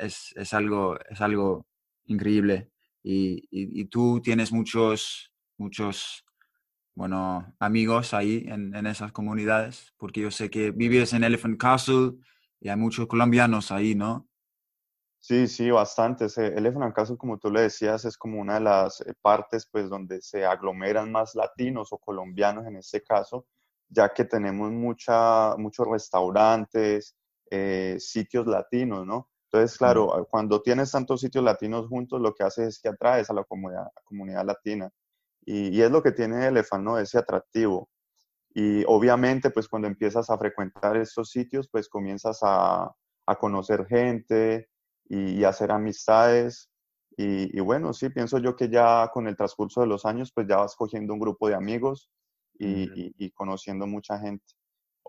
es, 0.00 0.32
es, 0.36 0.54
algo, 0.54 0.98
es 1.08 1.20
algo 1.20 1.66
increíble. 2.06 2.70
Y, 3.02 3.48
y, 3.50 3.84
tú 3.86 4.20
tienes 4.20 4.52
muchos, 4.52 5.32
muchos 5.56 6.24
bueno, 6.94 7.54
amigos 7.58 8.12
ahí 8.12 8.44
en, 8.48 8.74
en, 8.74 8.86
esas 8.86 9.12
comunidades, 9.12 9.94
porque 9.96 10.20
yo 10.20 10.30
sé 10.30 10.50
que 10.50 10.70
vives 10.70 11.14
en 11.14 11.24
Elephant 11.24 11.58
Castle 11.58 12.12
y 12.60 12.68
hay 12.68 12.76
muchos 12.76 13.06
colombianos 13.06 13.72
ahí, 13.72 13.94
¿no? 13.94 14.28
Sí, 15.22 15.46
sí, 15.48 15.70
bastantes. 15.70 16.38
Elephant 16.38 16.94
Castle, 16.94 17.18
como 17.18 17.38
tú 17.38 17.50
le 17.50 17.62
decías, 17.62 18.06
es 18.06 18.16
como 18.16 18.40
una 18.40 18.54
de 18.54 18.60
las 18.60 19.02
eh, 19.02 19.12
partes 19.20 19.68
pues 19.70 19.90
donde 19.90 20.22
se 20.22 20.46
aglomeran 20.46 21.12
más 21.12 21.34
latinos 21.34 21.92
o 21.92 21.98
colombianos 21.98 22.66
en 22.66 22.76
este 22.76 23.02
caso, 23.02 23.46
ya 23.88 24.12
que 24.14 24.24
tenemos 24.24 24.72
mucha, 24.72 25.56
muchos 25.58 25.86
restaurantes, 25.86 27.16
eh, 27.50 27.96
sitios 27.98 28.46
latinos, 28.46 29.06
¿no? 29.06 29.30
Entonces, 29.52 29.76
claro, 29.76 30.28
cuando 30.30 30.62
tienes 30.62 30.92
tantos 30.92 31.20
sitios 31.20 31.42
latinos 31.42 31.88
juntos, 31.88 32.20
lo 32.20 32.32
que 32.34 32.44
hace 32.44 32.66
es 32.66 32.78
que 32.78 32.88
atraes 32.88 33.30
a 33.30 33.34
la 33.34 33.42
comunidad, 33.42 33.82
a 33.82 33.92
la 33.96 34.02
comunidad 34.04 34.46
latina. 34.46 34.90
Y, 35.44 35.80
es 35.80 35.90
lo 35.90 36.02
que 36.04 36.12
tiene 36.12 36.46
Elephant, 36.46 36.84
¿no? 36.84 36.98
Ese 36.98 37.18
atractivo. 37.18 37.90
Y 38.54 38.84
obviamente, 38.86 39.50
pues 39.50 39.66
cuando 39.66 39.88
empiezas 39.88 40.30
a 40.30 40.38
frecuentar 40.38 40.96
estos 40.96 41.30
sitios, 41.30 41.68
pues 41.68 41.88
comienzas 41.88 42.38
a, 42.42 42.94
a 43.26 43.36
conocer 43.36 43.86
gente 43.86 44.68
y, 45.08 45.42
a 45.42 45.48
hacer 45.48 45.72
amistades. 45.72 46.70
Y, 47.16 47.56
y, 47.56 47.60
bueno, 47.60 47.92
sí, 47.92 48.08
pienso 48.10 48.38
yo 48.38 48.54
que 48.54 48.68
ya 48.68 49.10
con 49.12 49.26
el 49.26 49.36
transcurso 49.36 49.80
de 49.80 49.88
los 49.88 50.06
años, 50.06 50.30
pues 50.32 50.46
ya 50.46 50.58
vas 50.58 50.76
cogiendo 50.76 51.12
un 51.12 51.18
grupo 51.18 51.48
de 51.48 51.56
amigos 51.56 52.08
y, 52.56 53.12
y 53.18 53.30
conociendo 53.32 53.88
mucha 53.88 54.16
gente. 54.20 54.44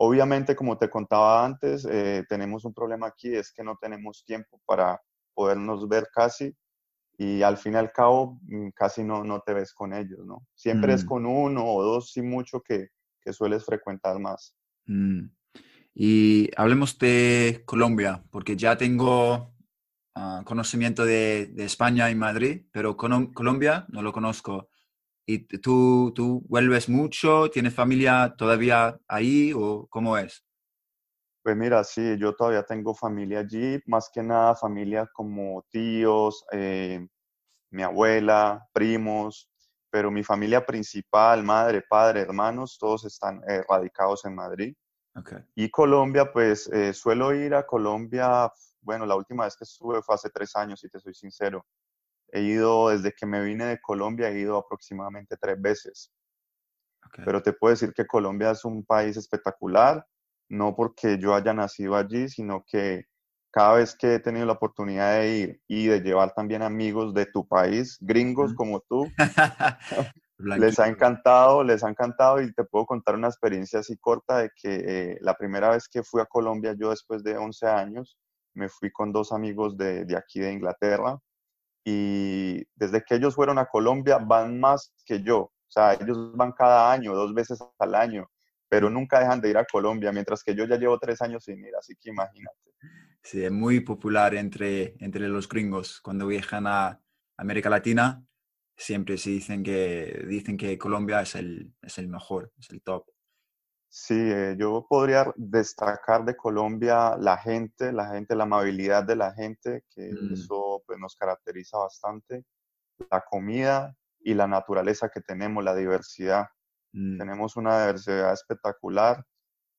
Obviamente, 0.03 0.55
como 0.55 0.79
te 0.79 0.89
contaba 0.89 1.45
antes, 1.45 1.85
eh, 1.85 2.25
tenemos 2.27 2.65
un 2.65 2.73
problema 2.73 3.05
aquí, 3.05 3.35
es 3.35 3.53
que 3.53 3.63
no 3.63 3.77
tenemos 3.79 4.25
tiempo 4.25 4.59
para 4.65 4.99
podernos 5.35 5.87
ver 5.87 6.07
casi 6.11 6.55
y 7.19 7.43
al 7.43 7.55
fin 7.55 7.73
y 7.73 7.75
al 7.75 7.91
cabo 7.91 8.39
mm, 8.41 8.69
casi 8.69 9.03
no, 9.03 9.23
no 9.23 9.41
te 9.41 9.53
ves 9.53 9.71
con 9.73 9.93
ellos, 9.93 10.25
¿no? 10.25 10.47
Siempre 10.55 10.95
es 10.95 11.05
mm. 11.05 11.07
con 11.07 11.27
uno 11.27 11.65
o 11.67 11.83
dos, 11.83 12.11
sí 12.11 12.23
mucho, 12.23 12.61
que, 12.61 12.87
que 13.21 13.31
sueles 13.31 13.63
frecuentar 13.63 14.17
más. 14.17 14.55
Mm. 14.87 15.25
Y 15.93 16.49
hablemos 16.57 16.97
de 16.97 17.61
Colombia, 17.67 18.23
porque 18.31 18.57
ya 18.57 18.75
tengo 18.79 19.53
ah, 20.15 20.41
conocimiento 20.45 21.05
de, 21.05 21.45
de, 21.53 21.65
España 21.65 22.09
y 22.09 22.15
Madrid, 22.15 22.63
pero 22.71 22.97
Colombia 22.97 23.85
no 23.89 24.01
lo 24.01 24.11
conozco. 24.11 24.67
¿Y 25.25 25.39
tú, 25.59 26.11
tú 26.15 26.43
vuelves 26.47 26.89
mucho? 26.89 27.49
¿Tienes 27.49 27.73
familia 27.73 28.33
todavía 28.37 28.99
ahí 29.07 29.53
o 29.55 29.87
cómo 29.87 30.17
es? 30.17 30.43
Pues 31.43 31.55
mira, 31.55 31.83
sí, 31.83 32.17
yo 32.17 32.35
todavía 32.35 32.63
tengo 32.63 32.93
familia 32.93 33.39
allí, 33.39 33.79
más 33.87 34.09
que 34.13 34.21
nada 34.21 34.55
familia 34.55 35.09
como 35.11 35.65
tíos, 35.71 36.45
eh, 36.51 37.07
mi 37.71 37.81
abuela, 37.81 38.67
primos, 38.73 39.49
pero 39.89 40.11
mi 40.11 40.23
familia 40.23 40.65
principal, 40.65 41.43
madre, 41.43 41.83
padre, 41.87 42.21
hermanos, 42.21 42.77
todos 42.79 43.05
están 43.05 43.41
eh, 43.47 43.63
radicados 43.67 44.23
en 44.25 44.35
Madrid. 44.35 44.75
Okay. 45.15 45.39
Y 45.55 45.69
Colombia, 45.69 46.31
pues 46.31 46.67
eh, 46.67 46.93
suelo 46.93 47.33
ir 47.33 47.55
a 47.55 47.65
Colombia, 47.65 48.51
bueno, 48.81 49.05
la 49.05 49.15
última 49.15 49.45
vez 49.45 49.55
que 49.55 49.63
estuve 49.63 50.01
fue 50.01 50.15
hace 50.15 50.29
tres 50.29 50.55
años, 50.55 50.79
si 50.79 50.89
te 50.89 50.99
soy 50.99 51.13
sincero. 51.13 51.65
He 52.31 52.41
ido, 52.41 52.89
desde 52.89 53.13
que 53.13 53.25
me 53.25 53.43
vine 53.43 53.65
de 53.65 53.81
Colombia, 53.81 54.29
he 54.29 54.39
ido 54.39 54.57
aproximadamente 54.57 55.37
tres 55.37 55.61
veces. 55.61 56.11
Okay. 57.07 57.25
Pero 57.25 57.41
te 57.41 57.53
puedo 57.53 57.71
decir 57.71 57.93
que 57.93 58.07
Colombia 58.07 58.51
es 58.51 58.63
un 58.63 58.85
país 58.85 59.17
espectacular 59.17 60.05
no 60.51 60.75
porque 60.75 61.17
yo 61.17 61.33
haya 61.33 61.53
nacido 61.53 61.95
allí, 61.95 62.27
sino 62.27 62.65
que 62.67 63.05
cada 63.51 63.75
vez 63.75 63.95
que 63.95 64.15
he 64.15 64.19
tenido 64.19 64.45
la 64.45 64.53
oportunidad 64.53 65.19
de 65.19 65.37
ir 65.37 65.61
y 65.67 65.87
de 65.87 66.01
llevar 66.01 66.33
también 66.33 66.61
amigos 66.61 67.13
de 67.13 67.25
tu 67.25 67.47
país, 67.47 67.97
gringos 68.01 68.53
como 68.53 68.81
tú, 68.81 69.09
les 70.37 70.77
ha 70.79 70.87
encantado, 70.87 71.63
les 71.63 71.83
ha 71.83 71.89
encantado 71.89 72.41
y 72.41 72.53
te 72.53 72.65
puedo 72.65 72.85
contar 72.85 73.15
una 73.15 73.27
experiencia 73.27 73.79
así 73.79 73.97
corta 73.97 74.39
de 74.39 74.49
que 74.61 74.75
eh, 74.85 75.17
la 75.21 75.35
primera 75.35 75.69
vez 75.69 75.87
que 75.87 76.03
fui 76.03 76.21
a 76.21 76.25
Colombia, 76.25 76.75
yo 76.77 76.89
después 76.89 77.23
de 77.23 77.37
11 77.37 77.67
años, 77.67 78.17
me 78.53 78.67
fui 78.67 78.91
con 78.91 79.13
dos 79.13 79.31
amigos 79.31 79.77
de, 79.77 80.03
de 80.03 80.17
aquí 80.17 80.41
de 80.41 80.51
Inglaterra 80.51 81.17
y 81.83 82.63
desde 82.75 83.03
que 83.03 83.15
ellos 83.15 83.35
fueron 83.35 83.57
a 83.57 83.65
Colombia 83.65 84.17
van 84.17 84.59
más 84.59 84.93
que 85.05 85.21
yo, 85.21 85.39
o 85.39 85.53
sea, 85.67 85.93
ellos 85.93 86.35
van 86.35 86.51
cada 86.51 86.91
año, 86.91 87.13
dos 87.13 87.33
veces 87.33 87.59
al 87.79 87.95
año 87.95 88.29
pero 88.71 88.89
nunca 88.89 89.19
dejan 89.19 89.41
de 89.41 89.49
ir 89.49 89.57
a 89.57 89.65
Colombia, 89.65 90.13
mientras 90.13 90.45
que 90.45 90.55
yo 90.55 90.63
ya 90.63 90.77
llevo 90.77 90.97
tres 90.97 91.21
años 91.21 91.43
sin 91.43 91.59
ir, 91.59 91.75
así 91.75 91.93
que 91.99 92.09
imagínate. 92.09 92.71
Sí, 93.21 93.43
es 93.43 93.51
muy 93.51 93.81
popular 93.81 94.33
entre, 94.33 94.95
entre 94.99 95.27
los 95.27 95.49
gringos. 95.49 95.99
Cuando 95.99 96.25
viajan 96.25 96.65
a 96.67 96.97
América 97.35 97.69
Latina, 97.69 98.23
siempre 98.77 99.17
se 99.17 99.31
dicen 99.31 99.61
que, 99.61 100.23
dicen 100.25 100.55
que 100.55 100.77
Colombia 100.77 101.19
es 101.19 101.35
el, 101.35 101.73
es 101.81 101.97
el 101.97 102.07
mejor, 102.07 102.53
es 102.57 102.69
el 102.69 102.81
top. 102.81 103.03
Sí, 103.89 104.15
eh, 104.17 104.55
yo 104.57 104.87
podría 104.87 105.25
destacar 105.35 106.23
de 106.23 106.37
Colombia 106.37 107.17
la 107.17 107.37
gente, 107.39 107.91
la 107.91 108.07
gente, 108.07 108.37
la 108.37 108.43
amabilidad 108.43 109.03
de 109.03 109.17
la 109.17 109.33
gente, 109.33 109.83
que 109.93 110.13
mm. 110.13 110.33
eso 110.33 110.70
pues, 110.91 110.99
nos 110.99 111.15
caracteriza 111.15 111.77
bastante, 111.77 112.43
la 113.09 113.21
comida 113.21 113.95
y 114.19 114.33
la 114.33 114.45
naturaleza 114.45 115.07
que 115.07 115.21
tenemos, 115.21 115.63
la 115.63 115.73
diversidad. 115.73 116.47
Mm. 116.91 117.17
Tenemos 117.17 117.55
una 117.55 117.79
diversidad 117.79 118.33
espectacular, 118.33 119.25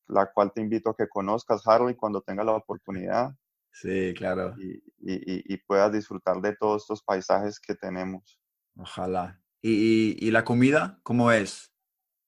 la 0.07 0.33
cual 0.33 0.53
te 0.55 0.63
invito 0.63 0.89
a 0.89 0.97
que 0.97 1.07
conozcas, 1.11 1.67
Harley, 1.67 1.97
cuando 1.97 2.23
tengas 2.23 2.47
la 2.47 2.53
oportunidad. 2.53 3.35
Sí, 3.71 4.15
claro. 4.17 4.55
Y, 4.57 4.77
y, 5.01 5.55
y, 5.55 5.57
puedas 5.59 5.93
disfrutar 5.93 6.41
de 6.41 6.57
todos 6.57 6.83
estos 6.83 7.03
paisajes 7.03 7.61
que 7.61 7.75
tenemos. 7.75 8.41
Ojalá. 8.75 9.39
¿Y, 9.61 10.17
y 10.27 10.31
la 10.31 10.45
comida, 10.45 10.99
cómo 11.03 11.31
es? 11.31 11.75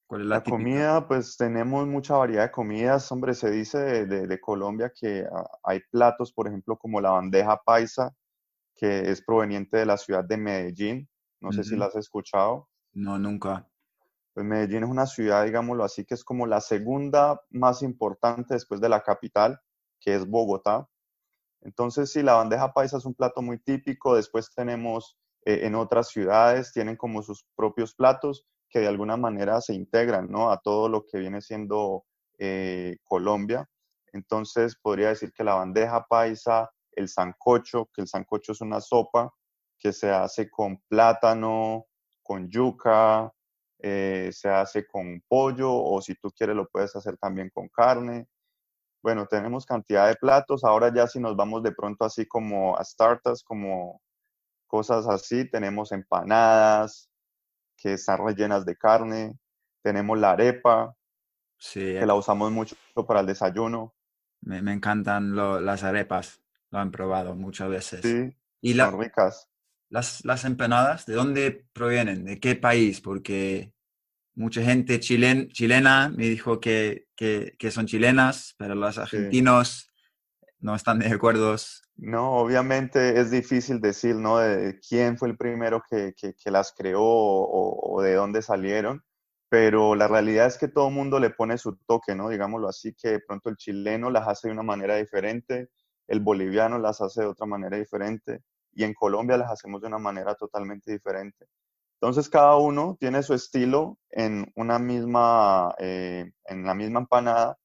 ¿Cuál 0.07 0.21
es 0.21 0.27
la, 0.27 0.37
La 0.37 0.43
comida, 0.43 1.09
pues 1.09 1.39
tenemos 1.39 1.87
mucha 1.87 2.17
variedad 2.17 2.45
de 2.45 2.51
comidas. 2.51 3.11
Hombre, 3.11 3.33
se 3.33 3.51
dice 3.51 3.79
de, 3.79 4.07
de- 4.07 4.27
de 4.27 4.41
Colombia 4.41 4.93
que 4.95 5.27
ah, 5.33 5.49
hay 5.63 5.81
platos, 5.91 6.31
por 6.35 6.47
ejemplo, 6.49 6.77
como 6.77 7.01
la 7.01 7.11
bandeja 7.11 7.57
paisa, 7.65 8.15
que 8.85 9.11
es 9.11 9.23
proveniente 9.23 9.79
de 9.79 9.87
la 9.87 9.97
ciudad 9.97 10.25
de 10.25 10.37
Medellín. 10.37 11.09
No 11.41 11.53
sé 11.53 11.65
si 11.65 11.75
la 11.75 11.87
has 11.87 11.97
escuchado. 11.97 12.69
No, 12.93 13.19
nunca. 13.19 13.67
Pues 14.35 14.45
Medellín 14.45 14.85
es 14.85 14.91
una 14.91 15.07
ciudad, 15.07 15.47
digámoslo 15.47 15.85
así, 15.85 16.05
que 16.05 16.13
es 16.13 16.23
como 16.23 16.47
la 16.47 16.61
segunda 16.61 17.41
más 17.49 17.83
importante 17.83 18.53
después 18.53 18.83
de 18.83 18.91
la 18.91 19.03
capital, 19.03 19.59
que 20.01 20.15
es 20.15 20.29
Bogotá. 20.29 20.87
Entonces, 21.63 22.13
sí, 22.13 22.23
la 22.23 22.35
bandeja 22.35 22.75
paisa 22.75 22.99
es 22.99 23.07
un 23.07 23.15
plato 23.15 23.41
muy 23.41 23.59
típico. 23.59 24.17
Después 24.17 24.51
tenemos 24.55 25.17
eh, 25.47 25.61
en 25.63 25.77
otras 25.77 26.09
ciudades, 26.09 26.71
tienen 26.73 26.97
como 26.97 27.23
sus 27.23 27.47
propios 27.57 27.95
platos 27.95 28.47
que 28.69 28.81
de 28.81 28.89
alguna 28.89 29.17
manera 29.17 29.63
se 29.63 29.73
integran, 29.73 30.31
¿no? 30.31 30.51
A 30.51 30.59
todo 30.59 30.91
lo 30.91 31.07
que 31.07 31.19
viene 31.19 31.41
siendo 31.41 32.05
eh, 32.39 32.99
Colombia. 33.05 33.67
Entonces, 34.13 34.77
podría 34.77 35.09
decir 35.09 35.33
que 35.33 35.43
la 35.43 35.55
bandeja 35.55 36.05
paisa, 36.07 36.71
el 36.97 37.09
sancocho, 37.09 37.89
que 37.95 38.03
el 38.03 38.09
sancocho 38.09 38.53
es 38.53 38.61
una 38.61 38.81
sopa 38.81 39.33
que 39.79 39.93
se 39.93 40.11
hace 40.11 40.51
con 40.51 40.79
plátano, 40.89 41.87
con 42.23 42.49
yuca, 42.51 43.33
eh, 43.81 44.31
se 44.33 44.49
hace 44.49 44.87
con 44.87 45.23
pollo 45.29 45.73
o 45.73 46.01
si 46.01 46.15
tú 46.17 46.31
quieres 46.31 46.57
lo 46.57 46.69
puedes 46.69 46.97
hacer 46.97 47.17
también 47.19 47.51
con 47.53 47.69
carne. 47.69 48.27
Bueno, 49.03 49.27
tenemos 49.27 49.67
cantidad 49.67 50.09
de 50.09 50.17
platos. 50.17 50.65
Ahora 50.65 50.93
ya 50.95 51.07
si 51.07 51.21
nos 51.21 51.37
vamos 51.37 51.63
de 51.63 51.73
pronto 51.73 52.05
así 52.05 52.27
como 52.27 52.77
a 52.77 52.85
starters, 52.85 53.43
como 53.45 54.01
cosas 54.67 55.09
así, 55.09 55.51
tenemos 55.51 55.93
empanadas 55.93 57.11
que 57.77 57.95
están 57.95 58.25
rellenas 58.27 58.65
de 58.67 58.77
carne. 58.77 59.39
Tenemos 59.83 60.19
la 60.19 60.33
arepa, 60.33 60.97
Sí, 61.59 61.81
que 61.99 62.07
la 62.07 62.15
usamos 62.15 62.53
mucho 62.53 62.77
para 63.07 63.19
el 63.21 63.27
desayuno. 63.27 63.95
me, 64.43 64.63
me 64.63 64.73
encantan 64.73 65.35
lo- 65.35 65.61
las 65.61 65.83
arepas. 65.83 66.41
Lo 66.75 66.81
han 66.81 66.91
probado 66.91 67.37
muchas 67.37 67.69
veces. 67.69 68.03
Sí, 68.03 68.37
¿Y 68.61 68.75
son 68.75 68.99
la, 68.99 69.05
ricas. 69.05 69.49
las, 69.91 70.25
las 70.25 70.45
empanadas, 70.45 71.07
de 71.07 71.15
dónde 71.15 71.67
provienen? 71.73 72.25
¿De 72.25 72.41
qué 72.41 72.57
país? 72.57 73.01
Porque 73.01 73.73
mucha 74.35 74.61
gente 74.61 74.99
chilen, 74.99 75.51
chilena 75.51 76.09
me 76.09 76.25
dijo 76.25 76.59
que, 76.59 77.07
que, 77.15 77.55
que 77.61 77.71
son 77.71 77.87
chilenas, 77.87 78.57
pero 78.59 78.75
los 78.75 78.97
Sí. 78.97 79.01
argentinos 79.03 79.89
no 80.59 80.75
están 80.75 80.99
de 80.99 81.07
acuerdo. 81.13 81.55
No, 81.95 82.39
obviamente 82.39 83.21
es 83.21 83.31
difícil 83.31 83.81
decir, 83.81 84.17
¿no? 84.17 84.39
De 84.39 84.81
quién 84.81 85.17
fue 85.17 85.29
el 85.29 85.37
primero 85.37 85.81
que, 85.89 86.13
que- 86.17 86.35
que 86.35 86.51
las 86.51 86.73
creó 86.77 87.01
o, 87.03 87.95
o 87.99 88.03
de 88.03 88.15
dónde 88.15 88.43
salieron, 88.43 89.05
pero 89.49 89.95
la 89.95 90.09
realidad 90.09 90.49
es 90.49 90.59
que 90.59 90.67
todo 90.67 90.89
el 90.89 90.95
mundo 90.95 91.21
le 91.21 91.31
pone 91.31 91.57
su 91.57 91.77
toque, 91.87 92.17
¿no? 92.17 92.31
Digámoslo 92.31 92.67
así, 92.69 92.95
que 92.95 93.11
de 93.11 93.21
pronto 93.21 93.49
el 93.49 93.57
chileno 93.57 94.11
las 94.11 94.27
hace 94.27 94.49
de 94.49 94.55
una 94.55 94.65
manera 94.65 94.97
diferente, 94.97 95.69
el 96.07 96.21
boliviano 96.21 96.79
las 96.79 97.01
hace 97.01 97.23
de 97.23 97.29
otra 97.29 97.47
manera 97.47 97.77
diferente 97.77 98.43
y 98.73 98.85
en 98.85 98.95
Colombia 98.95 99.37
las 99.37 99.51
hacemos 99.51 99.81
de 99.81 99.89
una 99.89 99.99
manera 99.99 100.35
totalmente 100.35 100.93
diferente. 100.93 101.47
Entonces 102.01 102.29
cada 102.29 102.57
uno 102.57 102.97
tiene 103.01 103.23
su 103.23 103.35
estilo 103.35 103.99
en 104.11 104.53
una 104.57 104.79
misma, 104.79 105.75
eh, 105.79 106.31
en 106.45 106.67
la 106.67 106.75
misma 106.75 107.01
empanada, 107.01 107.57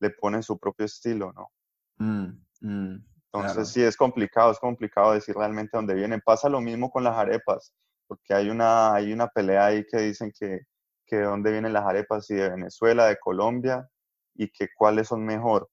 le 0.00 0.10
pone 0.10 0.42
su 0.42 0.58
propio 0.58 0.86
estilo, 0.86 1.32
¿no? 1.32 1.50
Mm, 1.98 2.44
mm, 2.60 3.04
Entonces 3.26 3.54
claro. 3.54 3.64
sí 3.66 3.82
es 3.82 3.96
complicado, 3.96 4.50
es 4.50 4.58
complicado 4.58 5.12
decir 5.12 5.36
realmente 5.36 5.76
dónde 5.76 5.94
vienen. 5.94 6.20
Pasa 6.24 6.48
lo 6.48 6.60
mismo 6.60 6.90
con 6.90 7.04
las 7.04 7.16
arepas, 7.16 7.72
porque 8.08 8.34
hay 8.34 8.50
una, 8.50 8.94
hay 8.94 9.12
una 9.12 9.28
pelea 9.28 9.66
ahí 9.66 9.84
que 9.86 9.98
dicen 9.98 10.32
que, 10.36 10.60
que 11.06 11.16
de 11.16 11.24
dónde 11.24 11.52
vienen 11.52 11.72
las 11.72 11.84
arepas, 11.84 12.26
si 12.26 12.34
de 12.34 12.50
Venezuela, 12.50 13.06
de 13.06 13.18
Colombia, 13.18 13.88
y 14.34 14.48
que 14.50 14.68
cuáles 14.76 15.08
son 15.08 15.24
mejor. 15.24 15.68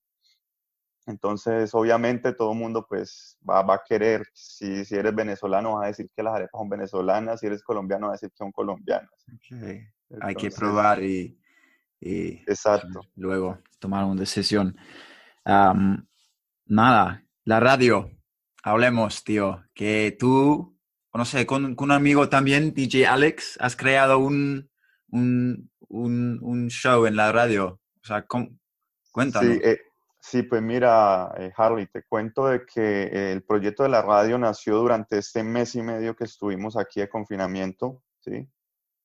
Entonces, 1.12 1.74
obviamente 1.76 2.34
todo 2.34 2.54
el 2.54 2.58
mundo 2.58 2.86
pues 2.88 3.38
va, 3.48 3.62
va 3.62 3.76
a 3.76 3.82
querer, 3.88 4.26
si, 4.34 4.84
si 4.86 4.96
eres 4.96 5.14
venezolano 5.14 5.76
vas 5.76 5.84
a 5.84 5.88
decir 5.88 6.10
que 6.16 6.24
las 6.24 6.34
arepas 6.34 6.60
son 6.60 6.70
venezolanas, 6.70 7.40
si 7.40 7.48
eres 7.48 7.62
colombiano 7.62 8.08
vas 8.08 8.14
a 8.14 8.18
decir 8.18 8.30
que 8.30 8.38
son 8.38 8.52
colombianas. 8.52 9.12
Ok. 9.34 9.58
Hay 10.22 10.36
que 10.36 10.50
probar 10.50 11.04
y, 11.04 11.38
y 12.00 12.42
exacto. 12.48 13.02
luego 13.16 13.60
tomar 13.80 14.04
una 14.06 14.20
decisión. 14.20 14.76
Am, 15.46 16.08
nada, 16.66 17.24
la 17.46 17.60
radio. 17.60 18.10
Hablemos, 18.64 19.24
tío. 19.24 19.64
Que 19.74 20.16
tú, 20.18 20.78
no 21.14 21.26
sé, 21.26 21.46
con, 21.46 21.76
con 21.76 21.90
un 21.90 21.96
amigo 21.96 22.30
también, 22.30 22.74
DJ 22.74 23.08
Alex, 23.08 23.58
has 23.60 23.76
creado 23.76 24.20
un, 24.20 24.70
un, 25.10 25.70
un, 25.88 26.40
un 26.42 26.70
show 26.70 27.06
en 27.06 27.16
la 27.16 27.32
radio. 27.32 27.80
O 28.04 28.08
sea, 28.08 28.26
cuéntanos. 29.12 29.54
Sí, 29.54 29.62
eh, 29.64 29.80
sí, 30.22 30.44
pues 30.44 30.62
mira, 30.62 31.34
eh, 31.38 31.52
Harley, 31.56 31.88
te 31.88 32.04
cuento 32.04 32.48
de 32.48 32.66
que 32.66 33.32
el 33.34 33.44
proyecto 33.44 33.84
de 33.84 33.90
la 33.90 34.02
radio 34.02 34.38
nació 34.38 34.78
durante 34.78 35.18
este 35.18 35.44
mes 35.44 35.76
y 35.76 35.82
medio 35.82 36.16
que 36.16 36.26
estuvimos 36.26 36.78
aquí 36.78 37.02
de 37.02 37.10
confinamiento, 37.10 38.04
¿sí? 38.22 38.50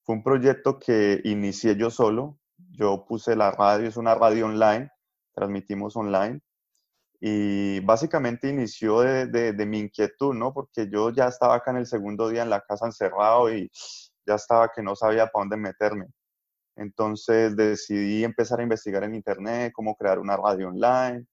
Fue 0.05 0.16
un 0.16 0.24
proyecto 0.24 0.79
que 0.79 1.20
inicié 1.24 1.76
yo 1.76 1.90
solo. 1.90 2.38
Yo 2.72 3.07
puse 3.07 3.37
la 3.37 3.50
radio, 3.52 3.88
es 3.88 3.96
una 3.98 4.14
radio 4.16 4.46
online, 4.46 4.90
transmitimos 5.35 5.96
online. 5.96 6.40
Y 7.20 7.81
básicamente 7.81 8.48
inició 8.50 9.00
de, 9.02 9.26
de- 9.29 9.52
de 9.55 9.66
mi 9.66 9.81
inquietud, 9.81 10.35
¿no? 10.35 10.52
Porque 10.55 10.88
yo 10.90 11.11
ya 11.11 11.29
estaba 11.29 11.57
acá 11.57 11.70
en 11.72 11.79
el 11.79 11.87
segundo 11.87 12.29
día 12.31 12.42
en 12.44 12.50
la 12.50 12.61
casa 12.62 12.87
encerrado 12.87 13.52
y 13.55 13.70
ya 14.26 14.35
estaba 14.37 14.70
que 14.74 14.83
no 14.83 14.96
sabía 14.96 15.26
para 15.29 15.42
dónde 15.44 15.57
meterme. 15.59 16.07
Entonces 16.77 17.57
decidí 17.57 18.25
empezar 18.25 18.61
a 18.61 18.62
investigar 18.62 19.05
en 19.05 19.15
internet 19.15 19.73
cómo 19.75 19.97
crear 19.97 20.19
una 20.19 20.37
radio 20.37 20.69
online. 20.69 21.27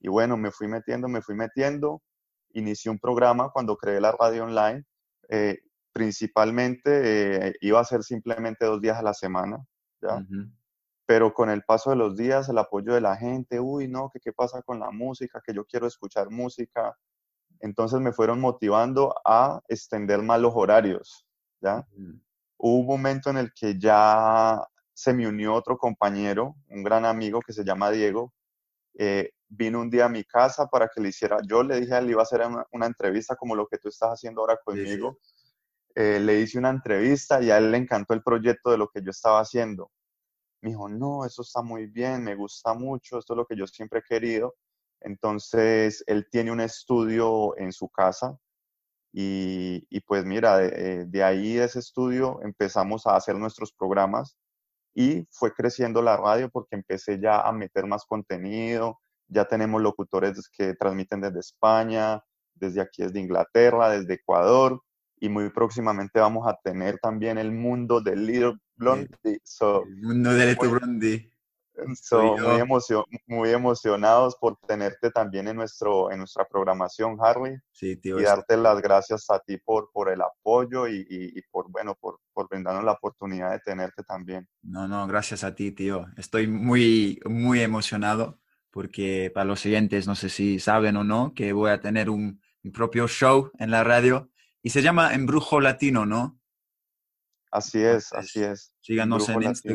Y 0.00 0.08
bueno, 0.08 0.36
me 0.36 0.50
fui 0.50 0.68
metiendo, 0.68 1.08
me 1.08 1.22
fui 1.22 1.34
metiendo. 1.34 2.02
Inicié 2.52 2.90
un 2.90 2.98
programa 2.98 3.50
cuando 3.50 3.76
creé 3.76 4.00
la 4.00 4.12
radio 4.12 4.44
online. 4.44 4.84
eh, 5.28 5.58
principalmente 5.98 7.48
eh, 7.48 7.54
iba 7.60 7.80
a 7.80 7.84
ser 7.84 8.04
simplemente 8.04 8.64
dos 8.64 8.80
días 8.80 8.96
a 8.98 9.02
la 9.02 9.14
semana, 9.14 9.64
¿ya? 10.00 10.14
Ujú. 10.14 10.48
Pero 11.06 11.34
con 11.34 11.50
el 11.50 11.62
paso 11.64 11.90
de 11.90 11.96
los 11.96 12.16
días, 12.16 12.48
el 12.48 12.58
apoyo 12.58 12.94
de 12.94 13.00
la 13.00 13.16
gente, 13.16 13.58
uy, 13.58 13.88
no, 13.88 14.08
que 14.12 14.20
qué 14.20 14.32
pasa 14.32 14.62
con 14.62 14.78
la 14.78 14.92
música, 14.92 15.42
que 15.44 15.52
yo 15.52 15.64
quiero 15.64 15.88
escuchar 15.88 16.30
música. 16.30 16.96
Entonces 17.60 17.98
me 18.00 18.12
fueron 18.12 18.40
motivando 18.40 19.12
a 19.24 19.60
extender 19.66 20.22
más 20.22 20.40
los 20.40 20.52
horarios, 20.54 21.26
¿ya? 21.60 21.84
Ujú. 21.92 22.20
hubo 22.58 22.80
un 22.80 22.86
momento 22.86 23.30
en 23.30 23.38
el 23.38 23.52
que 23.52 23.76
ya 23.76 24.62
se 24.98 25.14
me 25.14 25.28
unió 25.28 25.54
otro 25.54 25.78
compañero, 25.78 26.56
un 26.70 26.82
gran 26.82 27.04
amigo 27.04 27.40
que 27.40 27.52
se 27.52 27.62
llama 27.64 27.90
Diego. 27.92 28.32
eh, 28.98 29.30
vino 29.48 29.80
un 29.80 29.90
día 29.90 30.06
a 30.06 30.08
mi 30.08 30.24
casa 30.24 30.66
para 30.66 30.88
que 30.88 31.00
le 31.00 31.10
hiciera, 31.10 31.38
yo 31.48 31.62
le 31.62 31.78
dije 31.80 31.94
a 31.94 31.98
él, 31.98 32.10
iba 32.10 32.20
a 32.20 32.24
hacer 32.24 32.40
una, 32.44 32.66
una 32.72 32.86
entrevista 32.86 33.36
como 33.36 33.54
lo 33.54 33.68
que 33.68 33.78
tú 33.78 33.88
estás 33.90 34.10
haciendo 34.10 34.40
ahora 34.40 34.54
Sí, 34.56 34.62
sí. 34.64 34.64
conmigo. 34.64 35.18
Eh, 35.94 36.18
le 36.20 36.40
hice 36.40 36.58
una 36.58 36.70
entrevista 36.70 37.40
y 37.40 37.50
a 37.52 37.58
él 37.58 37.70
le 37.70 37.78
encantó 37.78 38.12
el 38.14 38.22
proyecto 38.24 38.70
de 38.72 38.78
lo 38.78 38.88
que 38.88 39.00
yo 39.02 39.10
estaba 39.10 39.38
haciendo. 39.40 39.90
Me 40.62 40.70
dijo, 40.70 40.88
no, 40.88 41.24
eso 41.24 41.42
está 41.42 41.62
muy 41.62 41.86
bien, 41.86 42.24
me 42.24 42.34
gusta 42.34 42.74
mucho, 42.74 43.18
esto 43.18 43.34
es 43.34 43.36
lo 43.38 43.46
que 43.46 43.56
yo 43.56 43.66
siempre 43.68 44.00
he 44.00 44.02
querido. 44.02 44.56
Entonces, 45.00 46.02
él 46.08 46.26
tiene 46.30 46.50
un 46.52 46.60
estudio 46.60 47.56
en 47.56 47.72
su 47.72 47.88
casa 47.88 48.36
y, 49.12 49.86
y 49.90 50.00
pues 50.00 50.24
mira, 50.24 50.58
de, 50.58 50.68
eh, 51.02 51.04
de 51.06 51.22
ahí, 51.22 51.54
de 51.54 51.64
ese 51.66 51.78
estudio, 51.78 52.40
empezamos 52.42 53.06
a 53.06 53.16
hacer 53.16 53.36
nuestros 53.36 53.72
programas 53.72 54.36
y 55.00 55.28
fue 55.30 55.52
creciendo 55.52 56.02
la 56.02 56.16
radio 56.16 56.50
porque 56.50 56.74
empecé 56.74 57.20
ya 57.20 57.40
a 57.42 57.52
meter 57.52 57.86
más 57.86 58.04
contenido, 58.04 58.98
ya 59.28 59.44
tenemos 59.44 59.80
locutores 59.80 60.48
que 60.48 60.74
transmiten 60.74 61.20
desde 61.20 61.38
España, 61.38 62.20
desde 62.54 62.80
aquí 62.80 63.02
desde 63.02 63.20
Inglaterra, 63.20 63.90
desde 63.90 64.14
Ecuador 64.14 64.82
y 65.20 65.28
muy 65.28 65.50
próximamente 65.50 66.18
vamos 66.18 66.48
a 66.48 66.58
tener 66.64 66.98
también 66.98 67.38
el 67.38 67.52
mundo 67.52 68.00
de 68.00 68.16
Little 68.16 68.54
Blondie. 68.74 69.38
So, 69.44 69.84
El 69.84 70.02
mundo 70.02 70.34
de 70.34 70.56
muy- 70.56 70.68
Brondi. 70.68 71.32
So, 72.02 72.20
muy, 72.38 72.58
emocio- 72.60 73.04
muy 73.26 73.50
emocionados 73.50 74.36
por 74.40 74.56
tenerte 74.66 75.10
también 75.10 75.48
en, 75.48 75.56
nuestro, 75.56 76.10
en 76.10 76.18
nuestra 76.18 76.44
programación, 76.46 77.16
Harry 77.20 77.56
Sí, 77.72 77.96
tío. 77.96 78.18
y 78.18 78.22
darte 78.24 78.56
las 78.56 78.80
gracias 78.82 79.30
a 79.30 79.38
ti 79.40 79.58
por, 79.58 79.90
por 79.92 80.10
el 80.10 80.20
apoyo 80.22 80.86
y, 80.88 81.06
y- 81.08 81.38
y 81.38 81.42
por, 81.50 81.70
bueno, 81.70 81.94
por, 81.94 82.20
por 82.32 82.48
brindarnos 82.48 82.84
la 82.84 82.92
oportunidad 82.92 83.52
de 83.52 83.60
tenerte 83.60 84.02
también. 84.02 84.48
No, 84.62 84.88
no, 84.88 85.06
gracias 85.06 85.44
a 85.44 85.54
ti, 85.54 85.72
tío. 85.72 86.06
Estoy 86.16 86.46
muy, 86.46 87.20
muy 87.24 87.60
emocionado 87.60 88.38
porque 88.70 89.30
para 89.34 89.44
los 89.46 89.60
siguientes, 89.60 90.06
no 90.06 90.14
sé 90.14 90.28
si 90.28 90.58
saben 90.60 90.96
o 90.96 91.04
no, 91.04 91.32
que 91.34 91.52
voy 91.52 91.70
a 91.70 91.80
tener 91.80 92.10
un, 92.10 92.40
mi 92.62 92.70
propio 92.70 93.08
show 93.08 93.50
en 93.58 93.70
la 93.70 93.82
radio 93.84 94.30
y 94.62 94.70
se 94.70 94.82
llama 94.82 95.14
Embrujo 95.14 95.60
Latino, 95.60 96.04
¿no? 96.06 96.38
Así 97.50 97.82
es, 97.82 98.12
así 98.12 98.42
es. 98.42 98.74
Síganos 98.80 99.28
Embrujo 99.28 99.40
en 99.40 99.44
Latino. 99.46 99.74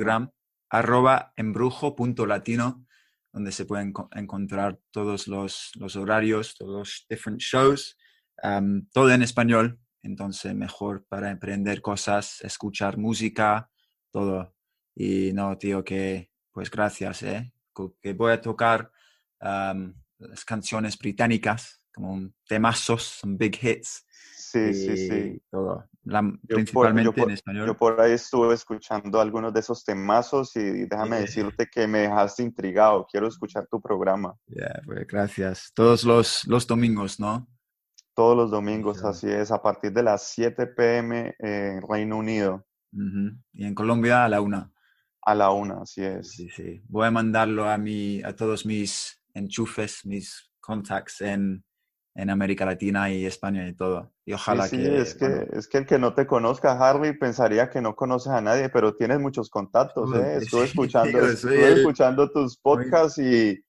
Arroba 0.73 1.33
embrujo.latino, 1.35 2.85
donde 3.31 3.51
se 3.51 3.65
pueden 3.65 3.93
co- 3.93 4.09
encontrar 4.13 4.79
todos 4.91 5.27
los, 5.27 5.71
los 5.75 5.95
horarios, 5.95 6.55
todos 6.55 6.71
los 6.73 7.05
different 7.09 7.39
shows, 7.39 7.97
um, 8.43 8.87
todo 8.91 9.11
en 9.11 9.21
español. 9.21 9.79
Entonces, 10.01 10.53
mejor 10.55 11.05
para 11.07 11.29
emprender 11.31 11.81
cosas, 11.81 12.41
escuchar 12.41 12.97
música, 12.97 13.69
todo. 14.11 14.53
Y 14.95 15.31
no, 15.33 15.57
tío, 15.57 15.83
que 15.83 16.29
pues 16.51 16.69
gracias, 16.69 17.23
¿eh? 17.23 17.53
Que 18.01 18.13
voy 18.13 18.31
a 18.33 18.41
tocar 18.41 18.91
las 19.39 20.45
canciones 20.45 20.97
británicas, 20.97 21.81
como 21.93 22.13
un 22.13 22.35
temazos, 22.47 23.03
son 23.03 23.37
big 23.37 23.57
hits. 23.61 24.05
Sí, 24.53 24.73
sí, 24.75 24.97
sí. 25.07 25.41
Todo, 25.49 25.83
principalmente 26.47 27.21
en 27.21 27.31
español. 27.31 27.65
Yo 27.65 27.75
por 27.75 27.99
ahí 27.99 28.11
estuve 28.11 28.53
escuchando 28.53 29.19
algunos 29.19 29.51
de 29.51 29.61
esos 29.61 29.83
temazos 29.83 30.55
y 30.55 30.85
déjame 30.85 31.21
decirte 31.21 31.67
que 31.71 31.87
me 31.87 31.99
dejaste 31.99 32.43
intrigado. 32.43 33.07
Quiero 33.09 33.27
escuchar 33.27 33.65
tu 33.65 33.81
programa. 33.81 34.35
Yeah, 34.45 34.79
pues 34.85 35.07
gracias. 35.07 35.71
Todos 35.73 36.03
los, 36.03 36.45
los 36.45 36.67
domingos, 36.67 37.19
¿no? 37.19 37.47
Todos 38.13 38.37
los 38.37 38.51
domingos, 38.51 39.03
así 39.03 39.27
es, 39.27 39.51
a 39.51 39.59
partir 39.59 39.91
de 39.91 40.03
las 40.03 40.27
7 40.27 40.67
pm 40.67 41.35
en 41.39 41.81
Reino 41.81 42.17
Unido. 42.17 42.63
Y 43.53 43.65
en 43.65 43.73
Colombia 43.73 44.23
a 44.23 44.29
la 44.29 44.39
una. 44.39 44.71
A 45.23 45.33
la 45.33 45.49
una, 45.49 45.81
así 45.81 46.03
es. 46.03 46.29
Sí, 46.29 46.47
sí. 46.49 46.83
Voy 46.89 47.07
a 47.07 47.11
mandarlo 47.11 47.67
a, 47.67 47.79
mi, 47.79 48.21
a 48.21 48.35
todos 48.35 48.67
mis 48.67 49.19
enchufes, 49.33 50.05
mis 50.05 50.51
contacts 50.59 51.21
en, 51.21 51.63
en 52.15 52.29
América 52.29 52.65
Latina 52.65 53.09
y 53.09 53.25
España 53.25 53.67
y 53.67 53.73
todo. 53.73 54.11
Y 54.25 54.33
ojalá 54.33 54.67
sí, 54.67 54.77
que... 54.77 55.01
Es 55.01 55.15
que, 55.15 55.47
es 55.51 55.67
que 55.67 55.79
el 55.79 55.85
que 55.85 55.97
no 55.97 56.13
te 56.13 56.27
conozca, 56.27 56.73
Harvey, 56.73 57.17
pensaría 57.17 57.69
que 57.69 57.81
no 57.81 57.95
conoces 57.95 58.31
a 58.31 58.41
nadie, 58.41 58.69
pero 58.69 58.95
tienes 58.95 59.19
muchos 59.19 59.49
contactos, 59.49 60.13
¿eh? 60.15 60.37
Estuve 60.41 60.65
escuchando, 60.65 61.27
estuve 61.27 61.73
escuchando 61.73 62.29
tus 62.31 62.57
podcasts 62.57 63.17
y, 63.17 63.63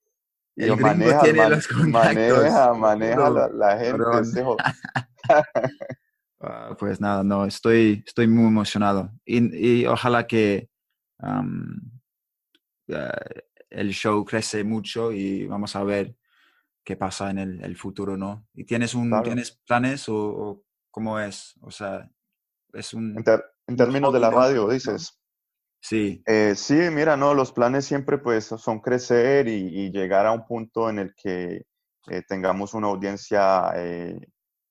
y 0.57 0.65
el 0.65 0.77
maneja, 0.77 1.23
tiene 1.23 1.49
los 1.49 1.71
maneja, 1.89 2.75
maneja 2.75 3.31
la, 3.31 3.49
la, 3.49 3.79
gente. 3.79 4.05
Este 4.21 4.45
ah, 6.41 6.77
pues 6.79 7.01
nada, 7.01 7.25
no, 7.25 7.47
estoy, 7.47 8.05
estoy 8.07 8.29
muy 8.29 8.47
emocionado. 8.47 9.11
Y, 9.25 9.81
y 9.81 9.87
ojalá 9.87 10.27
que 10.27 10.69
eh, 12.89 13.43
el 13.71 13.91
show 13.93 14.23
crece 14.25 14.63
mucho 14.65 15.13
y 15.13 15.47
vamos 15.47 15.75
a 15.75 15.83
ver 15.83 16.15
qué 16.85 16.97
pasa 16.97 17.31
en 17.31 17.39
el, 17.39 17.77
futuro, 17.77 18.17
¿no? 18.17 18.47
¿Y 18.53 18.65
tienes, 18.65 18.95
un, 18.95 19.11
¿tienes 19.23 19.59
planes 19.67 20.09
o, 20.09 20.63
cómo 20.91 21.19
es? 21.19 21.55
O 21.63 21.71
sea, 21.71 22.09
es 22.73 22.93
un... 22.95 23.17
En, 23.67 23.77
términos 23.77 24.13
de 24.13 24.21
la 24.21 24.31
radio, 24.31 24.69
dices. 24.69 25.19
Sí. 25.81 26.23
Eh, 26.27 26.55
sí, 26.57 26.75
mira, 26.93 27.17
no, 27.17 27.35
los 27.35 27.53
planes 27.53 27.87
siempre 27.87 28.19
pues 28.19 28.47
son 28.47 28.81
crecer 28.81 29.49
y, 29.49 29.91
llegar 29.91 30.27
a 30.27 30.33
un 30.33 30.47
punto 30.47 30.91
en 30.91 30.99
el 30.99 31.15
que 31.15 31.67
eh, 32.09 32.23
tengamos 32.29 32.75
una 32.75 32.89
audiencia 32.89 33.73
eh, 33.75 34.19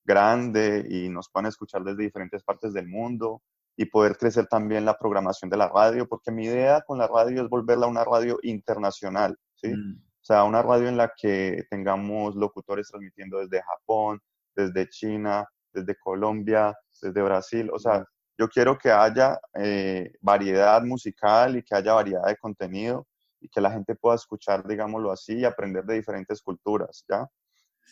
grande 0.04 0.86
y 0.88 1.08
nos 1.08 1.28
puedan 1.30 1.48
escuchar 1.48 1.82
desde 1.82 2.04
diferentes 2.04 2.42
partes 2.44 2.72
del 2.72 2.86
mundo 2.86 3.42
y 3.76 3.86
poder 3.86 4.16
crecer 4.16 4.46
también 4.46 4.84
la 4.84 4.96
programación 4.96 5.50
de 5.50 5.56
la 5.56 5.68
radio, 5.68 6.06
porque 6.08 6.30
mi 6.30 6.44
idea 6.44 6.82
con 6.82 6.98
la 6.98 7.08
radio 7.08 7.42
es 7.42 7.48
volverla 7.48 7.86
a 7.86 7.90
una 7.90 8.04
radio 8.04 8.38
internacional, 8.42 9.36
¿sí? 9.56 9.68
Mm. 9.68 10.03
O 10.24 10.26
sea, 10.26 10.44
una 10.44 10.62
radio 10.62 10.88
en 10.88 10.96
la 10.96 11.12
que 11.14 11.66
tengamos 11.68 12.34
locutores 12.34 12.88
transmitiendo 12.88 13.40
desde 13.40 13.62
Japón, 13.62 14.22
desde 14.56 14.88
China, 14.88 15.46
desde 15.70 15.96
Colombia, 15.96 16.74
desde 17.02 17.20
Brasil. 17.20 17.70
O 17.70 17.78
sea, 17.78 18.06
yo 18.38 18.48
quiero 18.48 18.78
que 18.78 18.90
haya 18.90 19.38
eh, 19.54 20.12
variedad 20.22 20.82
musical 20.82 21.58
y 21.58 21.62
que 21.62 21.74
haya 21.74 21.92
variedad 21.92 22.24
de 22.26 22.38
contenido 22.38 23.06
y 23.38 23.50
que 23.50 23.60
la 23.60 23.70
gente 23.70 23.96
pueda 23.96 24.16
escuchar, 24.16 24.66
digámoslo 24.66 25.12
así, 25.12 25.40
y 25.40 25.44
aprender 25.44 25.84
de 25.84 25.96
diferentes 25.96 26.40
culturas, 26.40 27.04
¿ya? 27.06 27.28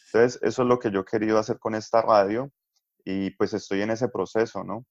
Entonces, 0.07 0.41
eso 0.43 0.63
es 0.63 0.69
lo 0.69 0.79
que 0.79 0.91
yo 0.91 1.01
he 1.01 1.05
querido 1.05 1.39
hacer 1.39 1.59
con 1.59 1.75
esta 1.75 2.01
radio 2.01 2.51
y 3.05 3.29
pues 3.33 3.53
estoy 3.53 3.83
en 3.83 3.91
ese 3.91 4.09
proceso, 4.09 4.65
¿no? 4.65 4.87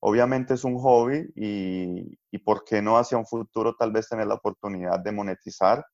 Obviamente 0.00 0.54
es 0.54 0.64
un 0.64 0.78
hobby 0.78 1.30
y, 1.36 2.18
y 2.30 2.38
por 2.38 2.64
qué 2.64 2.80
no 2.80 2.96
hacia 2.96 3.18
un 3.18 3.26
futuro 3.26 3.76
tal 3.76 3.92
vez 3.92 4.08
tener 4.08 4.26
la 4.26 4.36
oportunidad 4.36 4.98
de 5.00 5.12
monetizar 5.12 5.84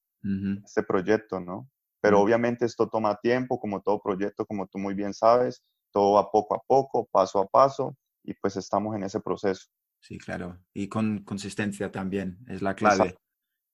este 0.65 0.83
proyecto, 0.83 1.41
¿no? 1.41 1.69
Pero 2.01 2.21
obviamente 2.21 2.65
esto 2.65 2.89
toma 2.89 3.17
tiempo, 3.17 3.61
como 3.61 3.81
todo 3.81 4.01
proyecto, 4.03 4.45
como 4.45 4.67
tú 4.67 4.79
muy 4.79 4.95
bien 4.95 5.15
sabes, 5.15 5.63
todo 5.93 6.15
va 6.15 6.31
poco 6.31 6.55
a 6.57 6.61
poco, 6.67 7.09
paso 7.11 7.39
a 7.39 7.47
paso, 7.47 7.97
y 8.25 8.35
pues 8.35 8.57
estamos 8.57 8.97
en 8.97 9.05
ese 9.05 9.21
proceso. 9.21 9.69
Sí, 10.01 10.19
claro. 10.19 10.59
Y 10.75 10.89
con 10.89 11.23
consistencia 11.23 11.93
también, 11.93 12.39
es 12.49 12.61
la 12.61 12.75
clave. 12.75 13.17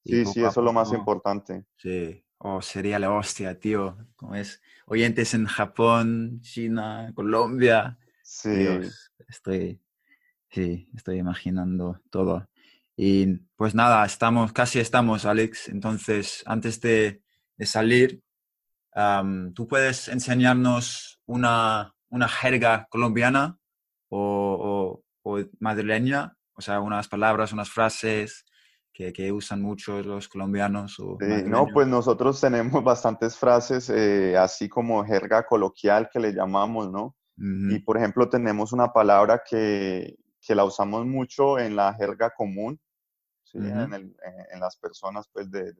Sí, 0.04 0.24
sí, 0.26 0.40
eso 0.40 0.60
es 0.60 0.64
lo 0.64 0.72
más 0.72 0.92
importante. 0.92 1.64
Sí, 1.76 2.24
o 2.38 2.56
oh, 2.56 2.62
sería 2.62 2.98
la 2.98 3.10
hostia, 3.10 3.58
tío. 3.58 3.96
Como 4.16 4.34
es 4.34 4.62
oyentes 4.86 5.34
en 5.34 5.46
Japón, 5.46 6.40
China, 6.42 7.12
Colombia. 7.14 7.98
Sí. 8.22 8.80
estoy, 9.26 9.80
sí, 10.50 10.88
estoy 10.94 11.18
imaginando 11.18 12.00
todo. 12.10 12.46
Y 13.00 13.36
pues 13.54 13.76
nada, 13.76 14.04
estamos, 14.04 14.52
casi 14.52 14.80
estamos, 14.80 15.24
Alex. 15.24 15.68
Entonces, 15.68 16.42
antes 16.46 16.80
de, 16.80 17.22
salir, 17.60 18.24
¿tú 19.54 19.68
puedes 19.68 20.08
enseñarnos 20.08 21.20
una, 21.24 21.94
una 22.08 22.28
jerga 22.28 22.88
colombiana 22.90 23.56
o, 24.08 25.00
madrileña? 25.60 26.36
O 26.54 26.60
sea, 26.60 26.80
unas 26.80 27.06
palabras, 27.06 27.52
unas 27.52 27.70
frases 27.70 28.44
que, 28.92 29.30
usan 29.30 29.62
mucho 29.62 30.02
los 30.02 30.26
colombianos. 30.26 30.98
O 30.98 31.18
no, 31.46 31.68
pues 31.72 31.86
nosotros 31.86 32.40
tenemos 32.40 32.82
bastantes 32.82 33.36
frases, 33.36 33.88
eh, 33.90 34.36
así 34.36 34.68
como 34.68 35.04
jerga 35.04 35.46
coloquial 35.46 36.10
que 36.12 36.18
le 36.18 36.32
llamamos, 36.32 36.90
¿no? 36.90 37.14
Y 37.36 37.78
por 37.78 37.96
ejemplo, 37.96 38.28
tenemos 38.28 38.72
una 38.72 38.92
palabra 38.92 39.40
que, 39.48 40.16
que 40.40 40.56
la 40.56 40.64
usamos 40.64 41.06
mucho 41.06 41.60
en 41.60 41.76
la 41.76 41.94
jerga 41.94 42.30
común, 42.36 42.80
en, 43.54 44.60
las 44.60 44.76
personas 44.76 45.28
pues, 45.32 45.50
de, 45.50 45.74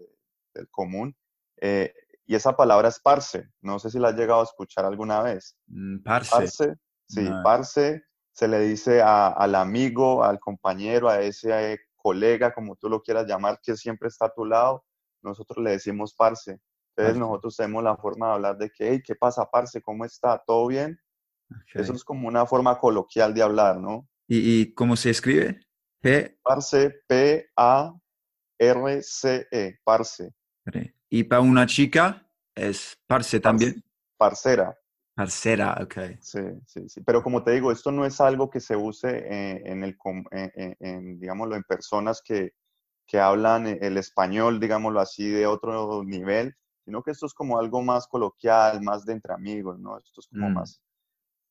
del 0.55 0.69
común. 0.71 1.17
Eh, 1.61 1.93
y 2.27 2.35
esa 2.35 2.57
palabra 2.57 2.89
es 2.89 3.01
parce. 3.01 3.49
No 3.61 3.79
sé 3.79 3.91
si 3.91 3.99
la 3.99 4.09
has 4.09 4.17
llegado 4.17 4.41
a 4.41 4.45
escuchar 4.45 4.85
alguna 4.85 5.23
vez. 5.23 5.57
Mm, 5.67 6.03
parce. 6.03 6.77
Sí, 7.07 7.27
parce 7.43 8.03
se 8.39 8.47
le 8.47 8.61
dice 8.61 9.03
al 9.03 9.57
amigo, 9.57 10.23
al 10.23 10.39
compañero, 10.39 11.09
a 11.09 11.21
ese 11.21 11.73
eh, 11.73 11.79
colega, 11.97 12.55
como 12.55 12.77
tú 12.77 12.89
lo 12.89 13.03
quieras 13.03 13.27
llamar, 13.27 13.59
que 13.61 13.77
siempre 13.77 14.07
está 14.07 14.27
a 14.27 14.33
tu 14.33 14.45
lado. 14.45 14.85
Nosotros 15.23 15.65
le 15.65 15.73
decimos 15.73 16.15
parce. 16.15 16.61
Entonces 16.97 17.19
nosotros 17.19 17.57
tenemos 17.57 17.83
la 17.83 17.97
forma 17.97 18.29
de 18.29 18.33
hablar 18.35 18.57
de 18.57 18.71
que, 18.71 18.91
hey, 18.91 19.03
¿qué 19.05 19.17
pasa, 19.17 19.45
parce? 19.51 19.83
¿Cómo 19.83 20.05
está? 20.05 20.41
¿Todo 20.47 20.69
bien? 20.69 21.01
Eso 21.75 21.93
es 21.93 22.05
como 22.05 22.29
una 22.29 22.47
forma 22.47 22.79
coloquial 22.79 23.35
de 23.35 23.43
hablar, 23.43 23.81
¿no? 23.81 24.07
¿Y, 24.29 24.61
y 24.61 24.73
cómo 24.73 24.95
se 24.95 25.11
escribe? 25.11 25.59
Parce, 26.43 27.03
P-A-R-C-E, 27.07 28.01
parce. 29.85 30.33
Y 31.11 31.25
para 31.25 31.41
una 31.41 31.67
chica 31.67 32.29
es 32.55 32.97
parce 33.07 33.41
también. 33.41 33.83
Parcera. 34.17 34.77
Parcera, 35.15 35.77
ok. 35.83 35.95
Sí, 36.21 36.41
sí, 36.65 36.89
sí. 36.89 37.01
Pero 37.01 37.23
como 37.23 37.43
te 37.43 37.51
digo, 37.53 37.73
esto 37.73 37.91
no 37.91 38.07
es 38.07 38.21
algo 38.21 38.49
que 38.49 38.61
se 38.61 38.77
use 38.77 39.09
eh, 39.09 39.63
en, 39.65 39.83
el, 39.83 39.97
en, 40.31 41.19
digámoslo, 41.19 41.57
en 41.57 41.65
personas 41.65 42.23
que, 42.23 42.55
que 43.05 43.19
hablan 43.19 43.67
el 43.67 43.97
español, 43.97 44.61
digámoslo 44.61 45.01
así, 45.01 45.29
de 45.29 45.47
otro 45.47 46.05
nivel, 46.05 46.55
sino 46.85 47.03
que 47.03 47.11
esto 47.11 47.27
es 47.27 47.35
como 47.35 47.59
algo 47.59 47.83
más 47.83 48.07
coloquial, 48.07 48.81
más 48.83 49.05
de 49.05 49.15
entre 49.15 49.35
amigos, 49.35 49.79
¿no? 49.81 49.99
Esto 49.99 50.21
es 50.21 50.29
como 50.29 50.51
mm. 50.51 50.55
más, 50.55 50.81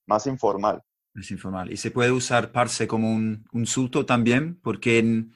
más 0.05 0.27
informal. 0.27 0.81
Es 1.17 1.32
informal. 1.32 1.71
Y 1.71 1.77
se 1.77 1.91
puede 1.91 2.12
usar 2.12 2.51
parce 2.51 2.88
como 2.88 3.12
un 3.12 3.45
insulto 3.51 4.06
también, 4.06 4.60
porque 4.62 5.27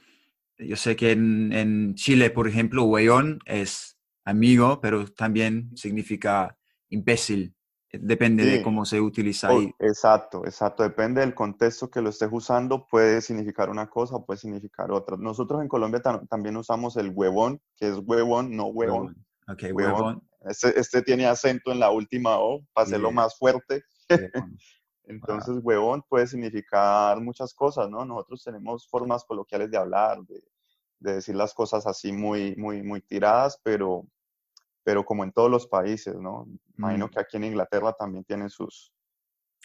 yo 0.57 0.75
sé 0.75 0.95
que 0.95 1.11
en, 1.11 1.95
Chile, 1.95 2.29
por 2.29 2.47
ejemplo, 2.47 2.83
weón 2.83 3.39
es 3.45 3.97
amigo, 4.23 4.79
pero 4.79 5.05
también 5.07 5.75
significa 5.75 6.57
imbécil. 6.89 7.55
Depende 7.93 8.45
de 8.45 8.63
cómo 8.63 8.85
se 8.85 9.01
utiliza 9.01 9.49
ahí. 9.49 9.69
Exacto, 9.79 10.45
exacto. 10.45 10.83
Depende 10.83 11.19
del 11.19 11.33
contexto 11.33 11.89
que 11.89 12.01
lo 12.01 12.09
estés 12.09 12.29
usando, 12.31 12.87
puede 12.87 13.21
significar 13.21 13.69
una 13.69 13.89
cosa 13.89 14.15
o 14.15 14.25
puede 14.25 14.39
significar 14.39 14.91
otra. 14.91 15.17
Nosotros 15.17 15.61
en 15.61 15.67
Colombia 15.67 16.01
también 16.29 16.55
usamos 16.55 16.95
el 16.95 17.09
huevón, 17.09 17.59
que 17.75 17.89
es 17.89 17.97
huevón, 17.97 18.55
no 18.55 18.67
huevón. 18.67 19.25
Ok, 19.47 19.63
huevón. 19.73 20.21
Este, 20.45 20.79
este, 20.79 21.01
tiene 21.01 21.25
acento 21.25 21.71
en 21.71 21.79
la 21.79 21.91
última 21.91 22.37
O, 22.39 22.61
para 22.71 22.85
hacerlo 22.85 23.11
más 23.11 23.37
fuerte. 23.37 23.83
Entonces, 25.05 25.59
huevón 25.61 26.03
puede 26.07 26.27
significar 26.27 27.19
muchas 27.21 27.53
cosas, 27.53 27.89
¿no? 27.89 28.05
Nosotros 28.05 28.43
tenemos 28.43 28.87
formas 28.87 29.23
coloquiales 29.25 29.69
de 29.71 29.77
hablar, 29.77 30.19
de, 30.23 30.41
decir 30.99 31.35
las 31.35 31.53
cosas 31.53 31.87
así 31.87 32.11
muy, 32.11 32.55
muy, 32.55 32.83
muy 32.83 33.01
tiradas, 33.01 33.59
pero, 33.63 34.05
pero 34.83 35.03
como 35.03 35.23
en 35.23 35.31
todos 35.31 35.49
los 35.49 35.67
países, 35.67 36.15
¿no? 36.15 36.47
Imagino 36.77 37.07
mm. 37.07 37.09
que 37.09 37.19
aquí 37.19 37.37
en 37.37 37.45
Inglaterra 37.45 37.93
también 37.93 38.23
tienen 38.23 38.49
sus, 38.49 38.93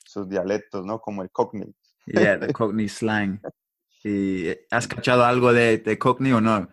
sus 0.04 0.28
dialectos, 0.28 0.84
¿no? 0.84 1.00
Como 1.00 1.22
el 1.22 1.30
Cockney. 1.30 1.74
Yeah, 2.06 2.34
el 2.34 2.52
Cockney 2.52 2.88
slang. 2.88 3.40
¿Y 4.04 4.48
has 4.70 4.86
cachado 4.86 5.24
algo 5.24 5.52
de, 5.52 5.78
de 5.78 5.98
Cockney 5.98 6.32
o 6.32 6.40
no? 6.40 6.68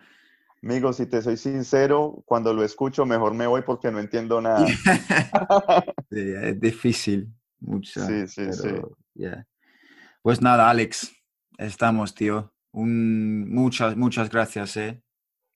Amigo, 0.62 0.94
si 0.94 1.08
te 1.08 1.22
soy 1.22 1.36
sincero, 1.36 2.24
cuando 2.26 2.54
lo 2.54 2.64
escucho 2.64 3.06
mejor 3.06 3.34
me 3.34 3.48
voy 3.48 3.64
porque 3.64 3.92
no 3.92 4.00
entiendo 4.00 4.40
nada. 4.42 4.66
sí, 6.10 6.34
es 6.42 6.62
difícil 6.62 7.34
mucho. 7.64 8.06
Sí, 8.06 8.28
sí, 8.28 8.52
sí. 8.54 8.70
Pues 10.22 10.42
nada, 10.42 10.70
Alex, 10.70 11.12
estamos, 11.58 12.14
tío. 12.14 12.54
muchas, 12.72 13.96
muchas 13.96 14.30
gracias. 14.30 14.78
¿eh? 14.78 15.04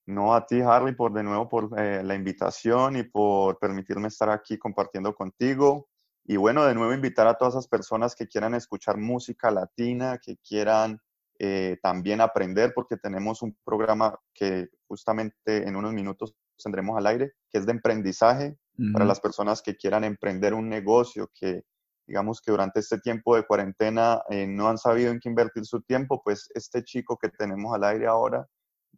No 0.06 0.34
a 0.34 0.46
ti, 0.46 0.62
Harley, 0.62 0.96
por 0.96 1.14
de 1.14 1.24
nuevo 1.24 1.50
por 1.50 1.80
eh, 1.80 2.04
la 2.04 2.16
invitación 2.16 2.98
y 2.98 3.04
por 3.04 3.60
permitirme 3.60 4.08
estar 4.08 4.30
aquí 4.30 4.58
compartiendo 4.58 5.14
contigo. 5.14 5.90
Y 6.26 6.36
bueno, 6.36 6.66
de 6.66 6.76
nuevo 6.76 6.94
invitar 6.94 7.28
a 7.28 7.36
todas 7.36 7.54
esas 7.54 7.68
personas 7.68 8.16
que 8.16 8.28
quieran 8.28 8.54
escuchar 8.54 8.98
música 8.98 9.50
latina, 9.50 10.18
que 10.18 10.38
quieran 10.38 11.00
eh, 11.40 11.78
también 11.82 12.20
aprender, 12.20 12.74
porque 12.74 12.98
tenemos 12.98 13.42
un 13.42 13.58
programa 13.64 14.20
que 14.34 14.70
justamente 14.88 15.68
en 15.68 15.76
unos 15.76 15.94
minutos 15.94 16.36
tendremos 16.62 16.98
al 16.98 17.08
aire, 17.08 17.34
que 17.50 17.60
es 17.60 17.66
de 17.66 17.72
emprendizaje 17.72 18.58
para 18.94 19.06
las 19.06 19.20
personas 19.20 19.62
que 19.62 19.76
quieran 19.76 20.04
emprender 20.04 20.54
un 20.54 20.70
negocio, 20.70 21.32
que 21.34 21.64
digamos 22.08 22.42
que 22.42 22.52
durante 22.52 22.80
este 22.80 23.00
tiempo 23.00 23.36
de 23.36 23.46
cuarentena 23.46 24.22
eh, 24.30 24.48
no 24.48 24.70
han 24.70 24.78
sabido 24.78 25.12
en 25.12 25.20
qué 25.20 25.28
invertir 25.30 25.66
su 25.66 25.82
tiempo, 25.82 26.22
pues 26.24 26.50
este 26.56 26.84
chico 26.84 27.18
que 27.18 27.30
tenemos 27.30 27.76
al 27.76 27.84
aire 27.84 28.08
ahora 28.08 28.48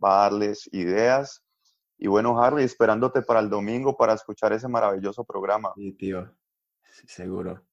va 0.02 0.20
a 0.20 0.30
darles 0.30 0.70
ideas. 0.72 1.44
Y 1.98 2.08
bueno, 2.08 2.42
Harry, 2.42 2.64
esperándote 2.64 3.24
para 3.24 3.40
el 3.40 3.50
domingo 3.50 3.98
para 3.98 4.14
escuchar 4.14 4.54
ese 4.54 4.68
maravilloso 4.68 5.26
programa. 5.26 5.74
Sí, 5.76 5.92
tío, 5.94 6.32
seguro. 7.08 7.66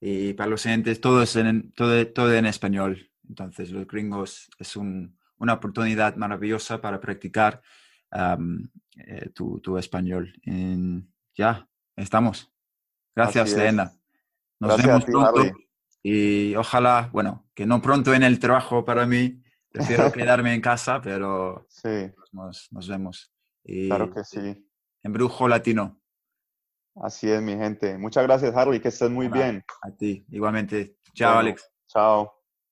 Y 0.00 0.34
para 0.34 0.50
los 0.50 0.64
oyentes, 0.64 1.00
todo 1.00 1.22
es 1.22 1.34
en, 1.36 1.72
todo, 1.72 2.06
todo 2.12 2.32
en 2.32 2.46
español. 2.46 3.10
Entonces, 3.28 3.70
los 3.70 3.86
gringos 3.86 4.48
es 4.58 4.76
una 4.76 5.52
oportunidad 5.52 6.14
maravillosa 6.16 6.80
para 6.80 7.00
practicar 7.00 7.60
eh, 8.12 9.30
tu, 9.34 9.58
tu, 9.60 9.76
español. 9.76 10.32
ya, 11.34 11.68
estamos. 11.96 12.50
Gracias, 13.14 13.52
Elena. 13.54 13.92
Nos 14.60 14.82
vemos 14.82 15.04
pronto. 15.04 15.42
Y 16.02 16.54
ojalá, 16.54 17.10
bueno, 17.12 17.48
que 17.54 17.66
no 17.66 17.82
pronto 17.82 18.14
en 18.14 18.22
el 18.22 18.38
trabajo 18.38 18.84
para 18.84 19.06
mí. 19.06 19.42
Prefiero 19.70 20.12
quedarme 20.12 20.54
en 20.54 20.60
casa, 20.60 21.00
pero 21.00 21.66
sí. 21.68 22.10
nos, 22.32 22.68
nos 22.70 22.88
vemos. 22.88 23.32
claro 23.64 24.12
que 24.12 24.24
sí. 24.24 24.66
Embrujo 25.02 25.48
latino. 25.48 26.00
Así 27.02 27.30
es, 27.30 27.42
mi 27.42 27.56
gente. 27.56 27.98
Muchas 27.98 28.24
gracias, 28.24 28.54
Harley. 28.56 28.80
Que 28.80 28.88
estés 28.88 29.10
muy 29.10 29.28
bien. 29.28 29.64
A 29.82 29.90
ti, 29.90 30.24
igualmente. 30.30 30.96
Chao, 31.12 31.38
Alex. 31.38 31.70
Chao. 31.88 32.35